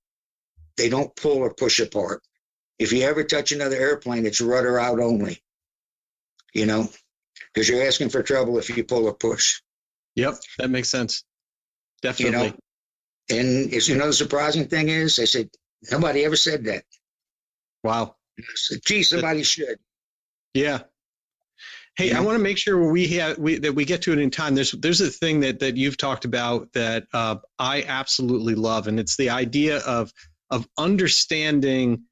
[0.79, 2.21] They don't pull or push apart.
[2.79, 5.43] If you ever touch another airplane, it's rudder out only,
[6.53, 6.87] you know,
[7.53, 9.61] because you're asking for trouble if you pull or push.
[10.15, 11.25] Yep, that makes sense.
[12.01, 12.37] Definitely.
[12.37, 12.55] You know,
[13.29, 15.49] and it's, you know, the surprising thing is, I said,
[15.91, 16.85] nobody ever said that.
[17.83, 18.15] Wow.
[18.55, 19.79] Said, Gee, somebody should.
[20.53, 20.83] Yeah.
[21.97, 22.19] Hey, Yeah.
[22.19, 24.55] I want to make sure we have we, that we get to it in time.
[24.55, 28.97] There's there's a thing that that you've talked about that uh, I absolutely love, and
[28.97, 30.13] it's the idea of
[30.51, 32.03] of understanding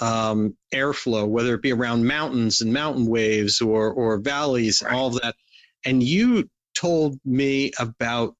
[0.00, 4.92] um, airflow, whether it be around mountains and mountain waves or or valleys, Right.
[4.92, 5.36] all of that.
[5.84, 8.34] And you told me about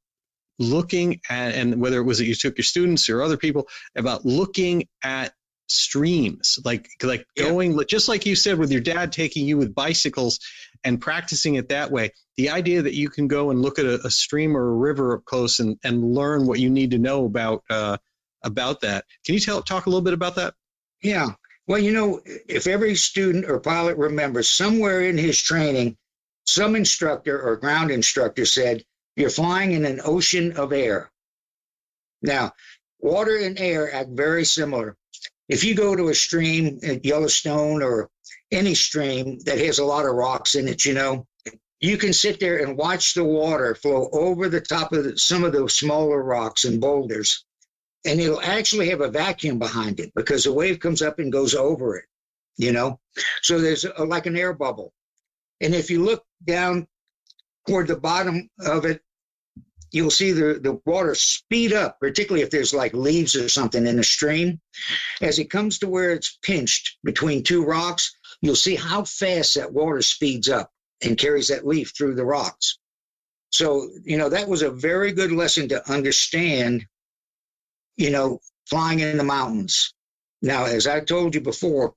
[0.58, 4.24] looking at and whether it was that you took your students or other people about
[4.24, 5.32] looking at
[5.66, 7.48] streams like like Yeah.
[7.48, 10.38] going just like you said with your dad taking you with bicycles
[10.84, 13.94] and practicing it that way the idea that you can go and look at a,
[14.06, 17.24] a stream or a river up close and, and learn what you need to know
[17.24, 17.96] about uh,
[18.44, 20.54] about that can you tell talk a little bit about that
[21.04, 21.34] Yeah.
[21.66, 25.98] Well, you know, if every student or pilot remembers somewhere in his training,
[26.46, 28.84] some instructor or ground instructor said,
[29.16, 31.10] You're flying in an ocean of air.
[32.22, 32.52] Now,
[33.00, 34.96] water and air act very similar.
[35.48, 38.08] If you go to a stream at Yellowstone or
[38.50, 41.26] any stream that has a lot of rocks in it, you know,
[41.80, 45.44] you can sit there and watch the water flow over the top of the, some
[45.44, 47.44] of those smaller rocks and boulders
[48.04, 51.54] and it'll actually have a vacuum behind it because the wave comes up and goes
[51.54, 52.04] over it,
[52.56, 53.00] you know?
[53.42, 54.92] So there's a, like an air bubble.
[55.60, 56.86] And if you look down
[57.66, 59.00] toward the bottom of it,
[59.90, 63.96] you'll see the, the water speed up, particularly if there's like leaves or something in
[63.96, 64.60] the stream.
[65.22, 69.72] As it comes to where it's pinched between two rocks, you'll see how fast that
[69.72, 70.70] water speeds up
[71.02, 72.78] and carries that leaf through the rocks.
[73.52, 76.86] So, you know, that was a very good lesson to understand
[77.96, 79.94] you know, flying in the mountains.
[80.42, 81.94] Now, as I told you before,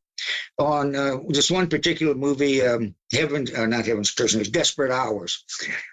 [0.58, 5.44] on uh, this one particular movie, um, Heaven, uh, not Heaven's Prisoners, Desperate Hours,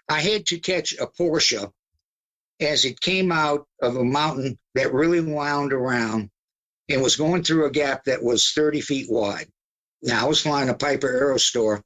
[0.09, 1.71] I had to catch a Porsche
[2.61, 6.31] as it came out of a mountain that really wound around
[6.89, 9.49] and was going through a gap that was 30 feet wide.
[10.03, 11.83] Now, I was flying a Piper Aerostar,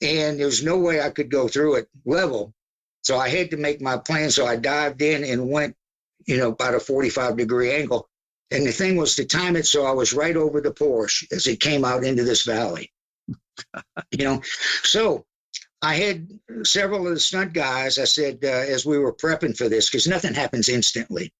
[0.00, 2.54] and there was no way I could go through it level.
[3.02, 4.30] So I had to make my plan.
[4.30, 5.76] So I dived in and went
[6.26, 8.08] you know, about a 45 degree angle.
[8.50, 11.46] And the thing was to time it so I was right over the Porsche as
[11.46, 12.92] it came out into this valley.
[14.10, 14.42] you know,
[14.82, 15.24] so
[15.82, 16.28] I had
[16.64, 17.98] several of the stunt guys.
[17.98, 21.32] I said, uh, as we were prepping for this, because nothing happens instantly.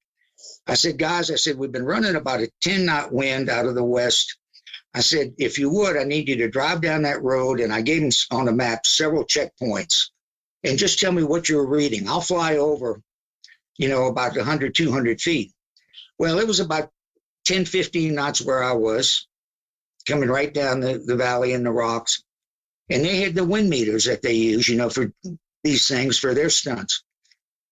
[0.66, 3.74] I said, guys, I said, we've been running about a 10 knot wind out of
[3.74, 4.37] the west.
[4.95, 7.61] I said, if you would, I need you to drive down that road.
[7.61, 10.11] And I gave him on the map several checkpoints
[10.62, 12.09] and just tell me what you're reading.
[12.09, 13.01] I'll fly over,
[13.77, 15.53] you know, about 100, 200 feet.
[16.18, 16.91] Well, it was about
[17.45, 19.27] 10, 15 knots where I was,
[20.07, 22.22] coming right down the, the valley in the rocks.
[22.91, 25.12] And they had the wind meters that they use, you know, for
[25.62, 27.03] these things for their stunts.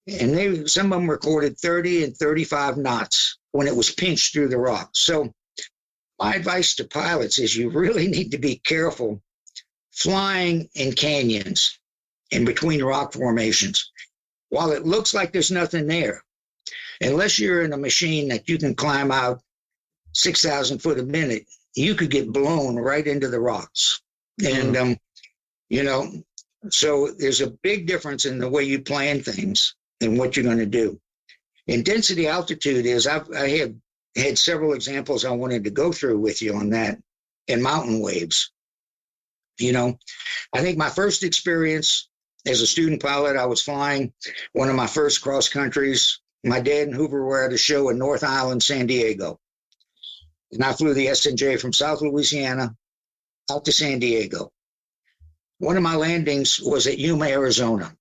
[0.08, 4.48] And they some of them recorded 30 and 35 knots when it was pinched through
[4.48, 4.98] the rocks.
[4.98, 5.32] So
[6.18, 9.22] my advice to pilots is you really need to be careful
[9.92, 11.78] flying in canyons
[12.32, 13.91] and between rock formations.
[14.52, 16.22] While it looks like there's nothing there,
[17.00, 19.40] unless you're in a machine that you can climb out
[20.12, 24.02] 6,000 foot a minute, you could get blown right into the rocks.
[24.42, 24.60] Mm-hmm.
[24.60, 24.96] And, um,
[25.70, 26.22] you know,
[26.68, 30.58] so there's a big difference in the way you plan things and what you're going
[30.58, 31.00] to do.
[31.66, 33.74] In density altitude is I've, I have
[34.14, 36.98] had several examples I wanted to go through with you on that
[37.48, 38.52] in mountain waves.
[39.58, 39.98] You know,
[40.52, 42.10] I think my first experience
[42.46, 44.12] as a student pilot, I was flying
[44.52, 46.20] one of my first cross countries.
[46.44, 49.38] My dad and Hoover were at a show in North Island, San Diego.
[50.50, 52.74] And I flew the SNJ from South Louisiana
[53.50, 54.52] out to San Diego.
[55.58, 57.96] One of my landings was at Yuma, Arizona.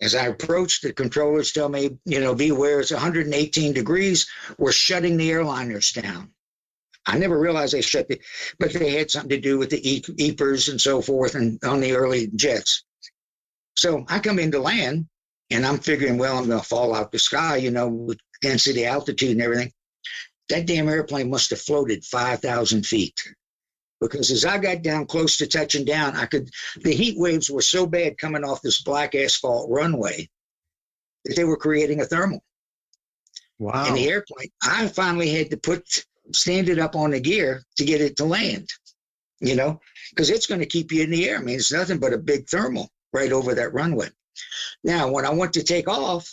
[0.00, 4.28] As I approached, the controllers tell me, you know, beware, it's 118 degrees.
[4.56, 6.32] We're shutting the airliners down.
[7.08, 8.20] I never realized they shut the,
[8.58, 11.92] but they had something to do with the EPIRS and so forth and on the
[11.92, 12.84] early jets.
[13.76, 15.08] So I come into land
[15.50, 18.84] and I'm figuring, well, I'm going to fall out the sky, you know, with density,
[18.84, 19.72] altitude, and everything.
[20.50, 23.18] That damn airplane must have floated 5,000 feet
[24.00, 27.62] because as I got down close to touching down, I could, the heat waves were
[27.62, 30.28] so bad coming off this black asphalt runway
[31.24, 32.42] that they were creating a thermal.
[33.58, 33.86] Wow.
[33.86, 37.84] In the airplane, I finally had to put, stand it up on the gear to
[37.84, 38.68] get it to land,
[39.40, 41.38] you know, because it's going to keep you in the air.
[41.38, 44.08] I mean, it's nothing but a big thermal right over that runway.
[44.84, 46.30] Now, when I went to take off,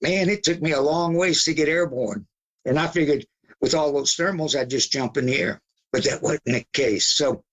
[0.00, 2.26] man, it took me a long ways to get airborne.
[2.64, 3.26] And I figured
[3.60, 5.60] with all those thermals, I'd just jump in the air
[5.92, 7.06] but that wasn't the case.
[7.06, 7.44] So,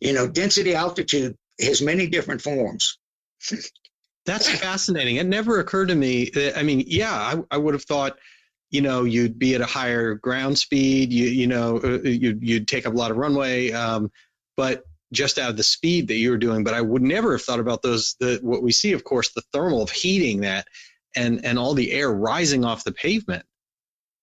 [0.00, 2.98] you know, density altitude has many different forms.
[4.24, 5.16] That's fascinating.
[5.16, 6.30] It never occurred to me.
[6.30, 8.16] That, I mean, yeah, I, I would have thought,
[8.70, 11.12] you know, you'd be at a higher ground speed.
[11.12, 14.10] You you know, uh, you'd, you'd take up a lot of runway, um,
[14.56, 16.64] but just out of the speed that you were doing.
[16.64, 18.16] But I would never have thought about those.
[18.18, 20.66] The what we see, of course, the thermal of heating that,
[21.14, 23.44] and and all the air rising off the pavement.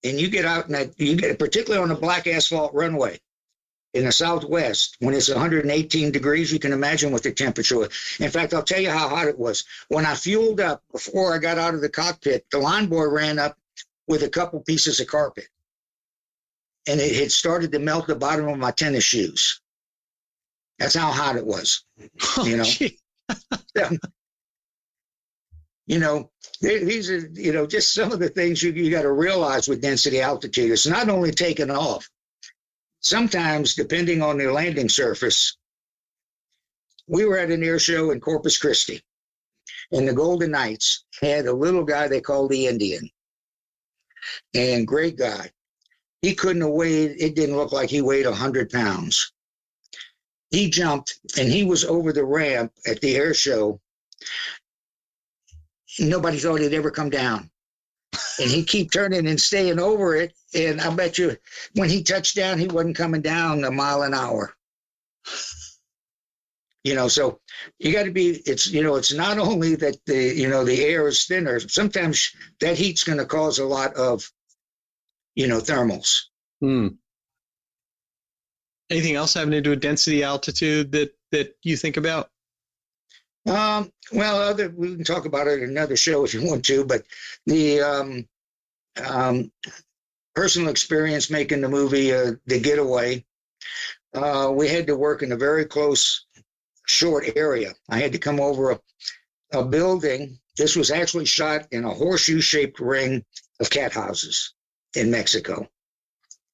[0.04, 3.20] And you get out and you get particularly on a black asphalt runway
[3.94, 8.30] in the southwest when it's 118 degrees you can imagine what the temperature was in
[8.30, 11.60] fact i'll tell you how hot it was when i fueled up before i got
[11.60, 13.56] out of the cockpit the line boy ran up
[14.08, 15.48] with a couple pieces of carpet.
[16.88, 19.62] And it had started to melt the bottom of my tennis shoes.
[20.80, 21.84] That's how hot it was
[22.38, 22.66] oh, you know?
[25.86, 26.32] you know
[26.62, 29.82] these are you know just some of the things you, you got to realize with
[29.82, 32.10] density altitude it's not only taking off
[33.04, 35.58] sometimes, depending on the landing surface,
[37.08, 39.02] we were at an air show in Corpus Christi,
[39.92, 43.10] and the Golden Knights had a little guy they called the Indian,
[44.54, 45.52] and great guy.
[46.22, 49.34] He couldn't have weighed, it didn't look like he weighed 100 pounds.
[50.52, 53.80] He jumped and he was over the ramp at the air show.
[56.00, 57.50] Nobody thought he'd ever come down
[58.40, 60.34] and he keep turning and staying over it.
[60.54, 61.36] And I bet you
[61.76, 64.54] when he touched down, he wasn't coming down a mile an hour.
[66.84, 67.40] You know, so
[67.80, 68.42] you got to be.
[68.46, 71.60] It's you know, it's not only that the you know the air is thinner.
[71.60, 74.30] Sometimes that heat's going to cause a lot of,
[75.36, 76.24] you know, thermals.
[76.60, 76.90] Hmm.
[78.90, 82.30] Anything else having to do with density, altitude that that you think about?
[83.46, 86.86] Um, well, other we can talk about it in another show if you want to,
[86.86, 87.04] but
[87.46, 88.28] the um,
[89.06, 89.52] um,
[90.34, 93.26] personal experience making the movie uh, The Getaway,
[94.14, 96.26] uh, we had to work in a very close,
[96.88, 97.74] short area.
[97.90, 98.80] I had to come over a,
[99.54, 100.40] a building.
[100.58, 103.24] This was actually shot in a horseshoe-shaped ring
[103.60, 104.54] of cat houses
[104.96, 105.68] in Mexico,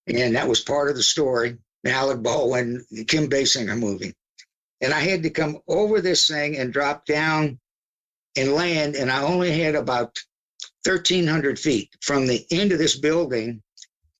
[0.07, 1.57] and that was part of the story.
[1.86, 4.13] Alec Baldwin, Kim Basinger movie
[4.82, 7.59] and I had to come over this thing and drop down
[8.38, 10.17] and land, and I only had about
[10.86, 13.61] 1,300 feet from the end of this building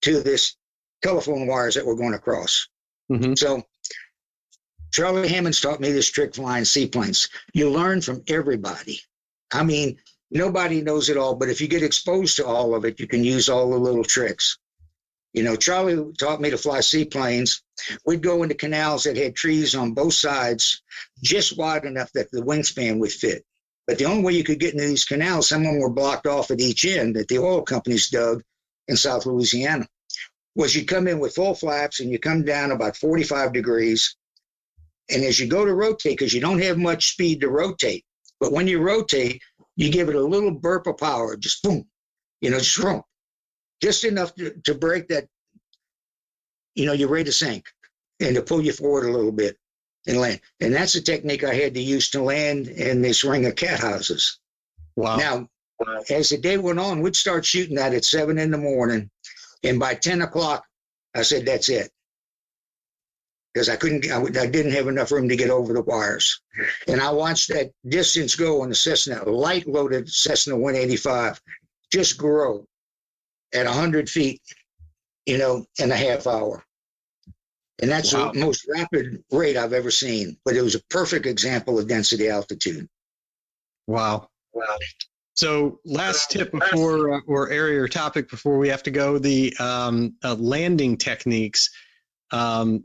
[0.01, 0.55] to this
[1.01, 2.68] telephone wires that we're going across.
[3.12, 3.36] Mm-hmm.
[3.36, 3.64] So
[4.92, 7.30] Charlie Hammonds taught me this trick flying seaplanes.
[7.54, 9.02] You learn from everybody.
[9.52, 9.98] I mean,
[10.32, 13.24] nobody knows it all, but if you get exposed to all of it, you can
[13.24, 14.58] use all the little tricks.
[15.34, 17.62] You know, Charlie taught me to fly seaplanes.
[18.06, 20.82] We'd go into canals that had trees on both sides,
[21.22, 23.46] just wide enough that the wingspan would fit.
[23.86, 26.28] But the only way you could get into these canals, some of them were blocked
[26.28, 28.44] off at each end that the oil companies dug
[28.88, 29.88] in South Louisiana,
[30.56, 34.16] was you come in with full flaps and you come down about 45 degrees.
[35.12, 38.05] And as you go to rotate, because you don't have much speed to rotate,
[38.39, 39.41] but when you rotate,
[39.76, 41.86] you give it a little burp of power, just boom,
[42.41, 43.01] you know, just boom,
[43.82, 45.28] just enough to, to break that,
[46.76, 47.66] you know, you're ready to sink
[48.20, 49.57] and to pull you forward a little bit
[50.07, 50.41] and land.
[50.60, 53.80] And that's the technique I had to use to land in this ring of cat
[53.80, 54.39] houses.
[54.95, 55.18] Wow.
[55.18, 55.49] Now,
[56.10, 59.10] as the day went on, we'd start shooting that at seven in the morning.
[59.64, 60.66] And by 10 o'clock,
[61.16, 61.91] I said, that's it.
[63.54, 66.39] Because I couldn't, I, I didn't have enough room to get over the wires.
[66.88, 71.41] And I watched that distance go on the Cessna, light loaded Cessna 185,
[71.91, 72.66] just grow
[73.54, 74.41] at 100 feet,
[75.26, 76.64] you know, in a half hour.
[77.82, 78.32] And that's Wow.
[78.32, 80.38] the most rapid rate I've ever seen.
[80.45, 82.88] But it was a perfect example of density altitude.
[83.88, 84.30] Wow.
[84.54, 84.78] Wow.
[85.34, 89.56] So, last tip before uh, or area or topic before we have to go the
[89.58, 91.70] um, uh, landing techniques.
[92.32, 92.84] Um,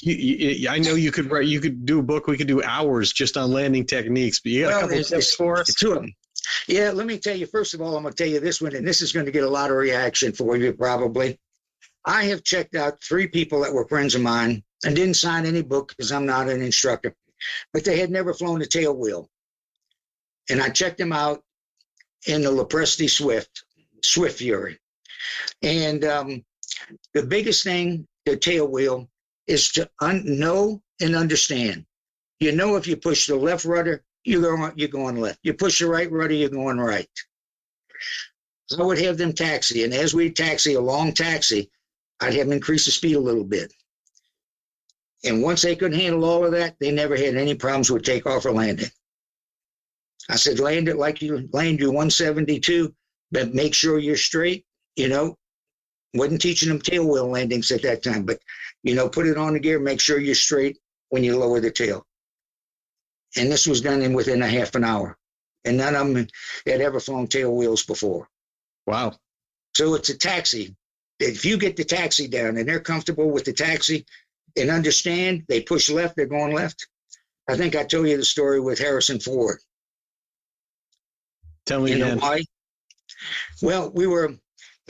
[0.00, 2.26] you, you, I know you could write, you could do a book.
[2.26, 4.40] We could do hours just on landing techniques.
[4.40, 5.74] But you got Well, a couple tips it's- for us.
[5.74, 6.14] Two of them.
[6.66, 7.46] Yeah, let me tell you.
[7.46, 9.32] First of all, I'm going to tell you this one, and this is going to
[9.32, 11.38] get a lot of reaction for you probably.
[12.04, 15.62] I have checked out three people that were friends of mine and didn't sign any
[15.62, 17.14] book because I'm not an instructor,
[17.72, 19.28] but they had never flown a tail wheel.
[20.48, 21.42] And I checked them out
[22.26, 23.64] in the LoPresti Swift,
[24.02, 24.78] Swift Fury.
[25.62, 26.44] And um,
[27.12, 29.08] the biggest thing, the tail wheel,
[29.46, 31.84] is to un- know and understand.
[32.38, 35.40] You know, if you push the left rudder, you're going, you're going left.
[35.42, 37.08] You push the right rudder, you're going right.
[38.78, 41.70] I would have them taxi, and as we taxi a long taxi,
[42.20, 43.72] I'd have them increase the speed a little bit.
[45.24, 48.46] And once they could handle all of that, they never had any problems with takeoff
[48.46, 48.90] or landing.
[50.28, 52.94] I said, land it like you land your 172,
[53.32, 54.64] but make sure you're straight.
[54.96, 55.36] You know,
[56.14, 58.40] wasn't teaching them tail wheel landings at that time, but
[58.82, 60.78] you know, put it on the gear, make sure you're straight
[61.10, 62.06] when you lower the tail.
[63.36, 65.16] And this was done in within a half an hour.
[65.64, 66.26] And none of them
[66.66, 68.28] had ever flown tail wheels before.
[68.86, 69.12] Wow.
[69.74, 70.74] So it's a taxi.
[71.20, 74.06] If you get the taxi down and they're comfortable with the taxi
[74.56, 76.88] and understand, they push left, they're going left.
[77.48, 79.60] I think I told you the story with Harrison Ford
[81.66, 82.44] Tell me in again.
[83.62, 84.34] Well, we were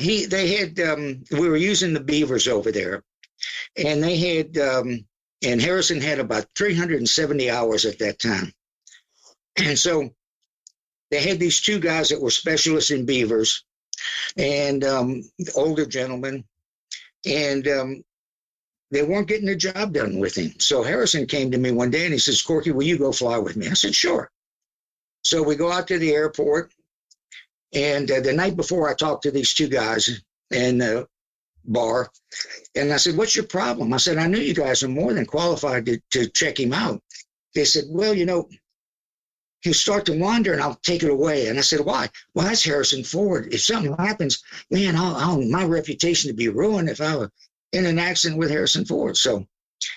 [0.01, 3.03] he they had um, we were using the beavers over there,
[3.76, 5.05] and they had um,
[5.42, 8.53] and Harrison had about 370 hours at that time,
[9.57, 10.11] and so
[11.11, 13.64] they had these two guys that were specialists in beavers,
[14.36, 15.22] and um,
[15.55, 16.44] older gentlemen,
[17.26, 18.05] and um,
[18.90, 20.53] they weren't getting the job done with him.
[20.59, 23.38] So Harrison came to me one day and he says, "Corkey, will you go fly
[23.38, 24.30] with me?" I said, "Sure."
[25.22, 26.72] So we go out to the airport.
[27.72, 31.08] And uh, the night before, I talked to these two guys in the
[31.64, 32.10] bar.
[32.74, 33.92] And I said, What's your problem?
[33.92, 37.02] I said, I knew you guys are more than qualified to, to check him out.
[37.54, 38.48] They said, Well, you know,
[39.60, 41.48] he'll start to wander and I'll take it away.
[41.48, 42.08] And I said, Why?
[42.34, 43.52] Well, that's Harrison Ford.
[43.52, 47.30] If something happens, man, I'll, I'll my reputation to be ruined if I were
[47.72, 49.16] in an accident with Harrison Ford.
[49.16, 49.46] So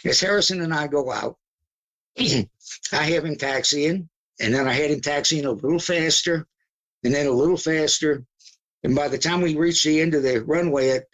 [0.05, 1.37] as Harrison and I go out,
[2.17, 2.47] I
[2.91, 4.09] have him taxiing,
[4.39, 6.47] and then I had him taxiing a little faster,
[7.03, 8.23] and then a little faster.
[8.83, 11.07] And by the time we reached the end of the runway at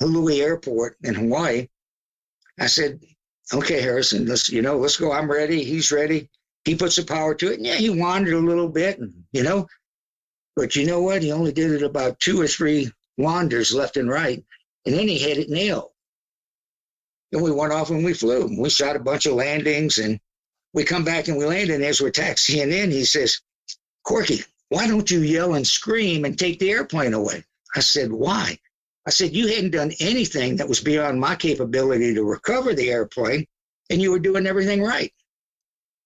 [0.00, 1.68] Hului Airport in Hawaii,
[2.58, 3.00] I said,
[3.52, 5.12] "Okay, Harrison, let's you know, let's go.
[5.12, 5.64] I'm ready.
[5.64, 6.30] He's ready.
[6.64, 7.58] He puts the power to it.
[7.58, 9.68] And yeah, he wandered a little bit, and you know,
[10.54, 11.22] but you know what?
[11.22, 14.44] He only did it about two or three wanders left and right,
[14.86, 15.90] and then he had it nailed.
[17.32, 18.56] And we went off and we flew.
[18.60, 20.20] We shot a bunch of landings, and
[20.72, 21.70] we come back and we land.
[21.70, 23.40] And as we're taxiing in, he says,
[24.06, 27.44] "Corkey, why don't you yell and scream and take the airplane away?"
[27.74, 28.58] I said, "Why?"
[29.06, 33.46] I said, "You hadn't done anything that was beyond my capability to recover the airplane,
[33.90, 35.12] and you were doing everything right.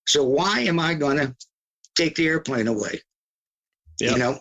[0.06, 1.36] So why am I going to
[1.94, 3.02] take the airplane away?"
[4.00, 4.12] Yep.
[4.12, 4.40] You know.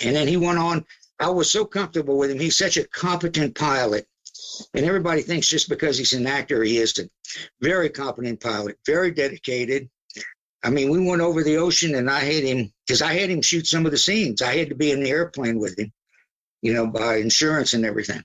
[0.00, 0.84] And then he went on.
[1.20, 2.38] I was so comfortable with him.
[2.38, 4.06] He's such a competent pilot.
[4.74, 7.08] And everybody thinks just because he's an actor, he is a
[7.60, 9.88] very competent pilot, very dedicated.
[10.62, 13.42] I mean, we went over the ocean and I had him, because I had him
[13.42, 14.40] shoot some of the scenes.
[14.40, 15.92] I had to be in the airplane with him,
[16.62, 18.22] you know, by insurance and everything.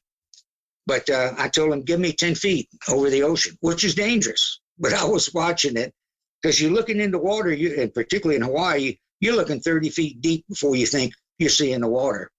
[0.87, 4.61] But uh, I told him, give me 10 feet over the ocean, which is dangerous.
[4.79, 5.93] But I was watching it
[6.41, 10.45] because you're looking into water, you, and particularly in Hawaii, you're looking 30 feet deep
[10.47, 12.31] before you think you're seeing the water.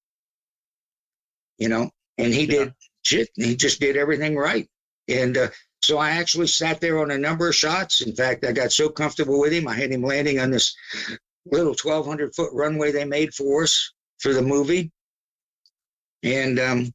[1.59, 4.67] You know, and he did shit, he just did everything right.
[5.09, 5.49] And uh,
[5.83, 8.01] so I actually sat there on a number of shots.
[8.01, 10.75] In fact, I got so comfortable with him, I had him landing on this
[11.47, 14.91] little 1,200 foot runway they made for us for the movie.
[16.23, 16.95] And, um,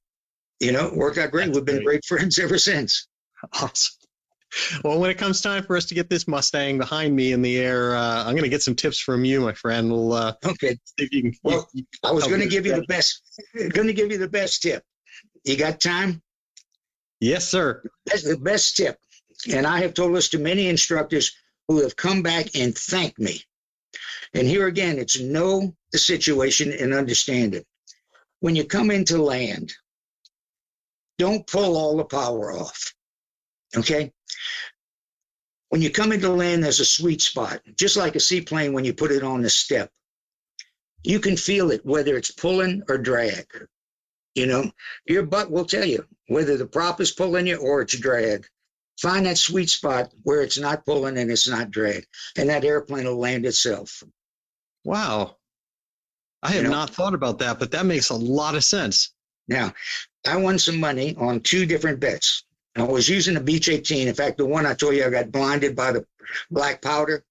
[0.59, 1.47] you know, worked out great.
[1.47, 1.85] That's We've been great.
[1.85, 3.07] great friends ever since.
[3.53, 3.93] Awesome.
[4.83, 7.57] Well, when it comes time for us to get this Mustang behind me in the
[7.57, 9.91] air, uh, I'm going to get some tips from you, my friend.
[9.91, 10.77] We'll uh, okay.
[10.97, 13.21] If you can, well, you, you I was going to give you the best.
[13.55, 14.83] Going to give you the best tip.
[15.45, 16.21] You got time?
[17.19, 17.83] Yes, sir.
[18.05, 18.97] That's the best tip.
[19.51, 21.31] And I have told this to many instructors
[21.67, 23.41] who have come back and thanked me.
[24.33, 27.65] And here again, it's know the situation and understand it.
[28.41, 29.73] When you come into land,
[31.17, 32.93] don't pull all the power off.
[33.75, 34.11] Okay?
[35.69, 38.93] When you come into land, there's a sweet spot, just like a seaplane when you
[38.93, 39.91] put it on the step.
[41.03, 43.45] You can feel it, whether it's pulling or drag.
[44.35, 44.71] You know,
[45.05, 48.47] your butt will tell you whether the prop is pulling you or it's drag.
[49.01, 52.05] Find that sweet spot where it's not pulling and it's not drag,
[52.37, 54.03] and that airplane will land itself.
[54.89, 55.35] Wow.
[56.41, 56.71] I have you know?
[56.71, 59.13] not thought about that, but that makes a lot of sense.
[59.47, 59.71] Now,
[60.27, 62.43] I won some money on two different bets.
[62.75, 64.07] I was using a Beech 18.
[64.07, 66.07] In fact, the one I told you I got blinded by the
[66.49, 67.23] black powder.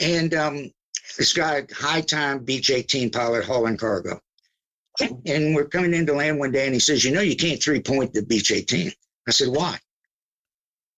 [0.00, 0.70] And um,
[1.18, 4.18] this guy, high time Beech 18 pilot hauling cargo.
[5.26, 7.82] And we're coming into land one day and he says, You know, you can't three
[7.82, 8.90] point the Beech 18.
[9.28, 9.78] I said, Why?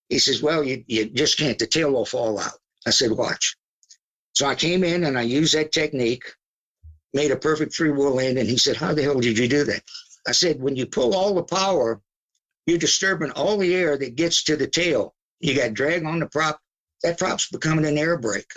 [0.09, 1.59] He says, Well, you, you just can't.
[1.59, 2.61] The tail will fall out.
[2.87, 3.57] I said, Watch.
[4.35, 6.25] So I came in and I used that technique,
[7.13, 8.39] made a perfect three wheel land.
[8.39, 9.83] And he said, How the hell did you do that?
[10.27, 12.01] I said, When you pull all the power,
[12.67, 15.15] you're disturbing all the air that gets to the tail.
[15.41, 16.59] You got drag on the prop.
[17.03, 18.53] That prop's becoming an air brake.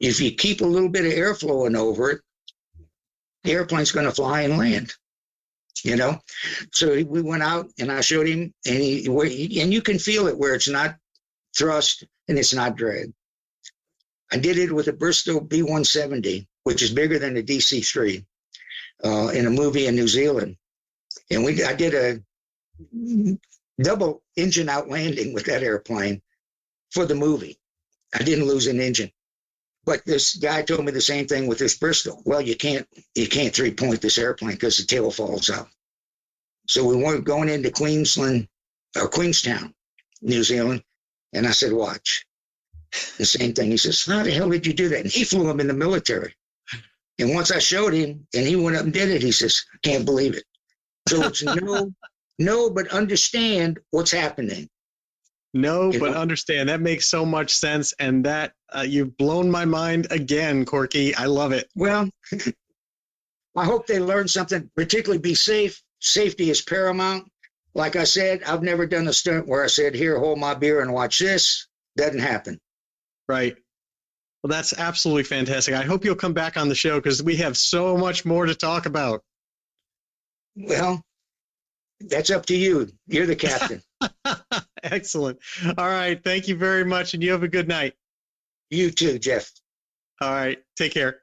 [0.00, 2.20] If you keep a little bit of air flowing over it,
[3.44, 4.92] the airplane's going to fly and land.
[5.84, 6.18] You know,
[6.72, 10.38] so we went out and I showed him, and he and you can feel it
[10.38, 10.96] where it's not
[11.56, 13.12] thrust and it's not drag.
[14.34, 18.26] I did it with a Bristol B170, which is bigger than the DC3,
[19.04, 20.56] uh, in a movie in New Zealand,
[21.30, 23.38] and we I did a
[23.80, 26.20] double engine out landing with that airplane
[26.90, 27.60] for the movie.
[28.12, 29.12] I didn't lose an engine.
[29.84, 32.20] But this guy told me the same thing with this Bristol.
[32.24, 35.68] Well, you can't you can't three point this airplane because the tail falls out.
[36.66, 38.48] So we weren't going into Queensland
[38.96, 39.76] or Queenstown,
[40.22, 40.82] New Zealand,
[41.32, 42.26] and I said, "Watch."
[43.18, 43.70] The same thing.
[43.70, 45.74] He says, "How the hell did you do that?" And he flew him in the
[45.74, 46.34] military.
[47.18, 49.78] And once I showed him, and he went up and did it, he says, "I
[49.82, 50.44] can't believe it."
[51.08, 51.92] So it's no,
[52.38, 54.68] no, but understand what's happening.
[55.52, 56.18] No, you but know?
[56.18, 61.14] understand that makes so much sense, and that uh, you've blown my mind again, Corkey.
[61.16, 61.68] I love it.
[61.76, 62.10] Well,
[63.56, 64.68] I hope they learn something.
[64.74, 65.80] Particularly, be safe.
[66.00, 67.30] Safety is paramount.
[67.74, 70.80] Like I said, I've never done a stunt where I said, "Here, hold my beer
[70.80, 72.60] and watch this." Doesn't happen.
[73.28, 73.56] Right.
[74.42, 75.74] Well, that's absolutely fantastic.
[75.74, 78.54] I hope you'll come back on the show because we have so much more to
[78.54, 79.22] talk about.
[80.54, 81.02] Well,
[82.00, 82.88] that's up to you.
[83.06, 83.82] You're the captain.
[84.82, 85.38] Excellent.
[85.78, 86.22] All right.
[86.22, 87.14] Thank you very much.
[87.14, 87.94] And you have a good night.
[88.70, 89.50] You too, Jeff.
[90.20, 90.58] All right.
[90.76, 91.20] Take care.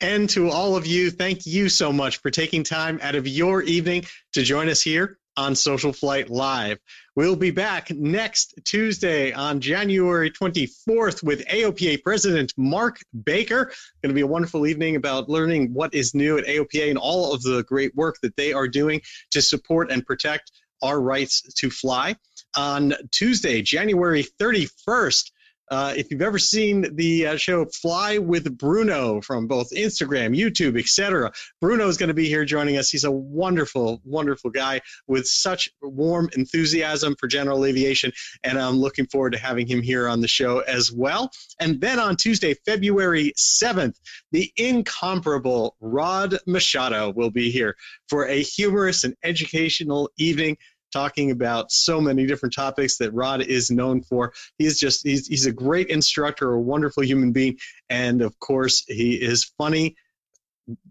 [0.00, 3.62] And to all of you, thank you so much for taking time out of your
[3.62, 6.78] evening to join us here on Social Flight Live.
[7.16, 13.66] We'll be back next Tuesday on January 24th with AOPA President Mark Baker.
[14.02, 17.32] Going to be a wonderful evening about learning what is new at AOPA and all
[17.32, 19.00] of the great work that they are doing
[19.30, 20.50] to support and protect
[20.82, 22.16] our rights to fly.
[22.56, 25.30] On Tuesday, January 31st,
[25.70, 30.78] uh, if you've ever seen the uh, show Fly with Bruno from both Instagram, YouTube,
[30.78, 32.90] etc., Bruno is going to be here joining us.
[32.90, 38.12] He's a wonderful, wonderful guy with such warm enthusiasm for general aviation,
[38.42, 41.30] and I'm looking forward to having him here on the show as well.
[41.60, 43.94] And then on Tuesday, February 7th,
[44.32, 47.76] the incomparable Rod Machado will be here
[48.08, 50.56] for a humorous and educational evening
[50.94, 54.32] talking about so many different topics that Rod is known for.
[54.56, 57.58] He's just he's he's a great instructor, a wonderful human being,
[57.90, 59.96] and of course he is funny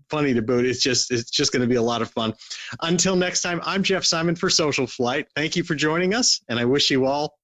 [0.10, 0.66] funny to boot.
[0.66, 2.34] It's just it's just going to be a lot of fun.
[2.82, 5.28] Until next time, I'm Jeff Simon for Social Flight.
[5.36, 7.38] Thank you for joining us, and I wish you all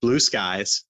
[0.00, 0.84] blue skies.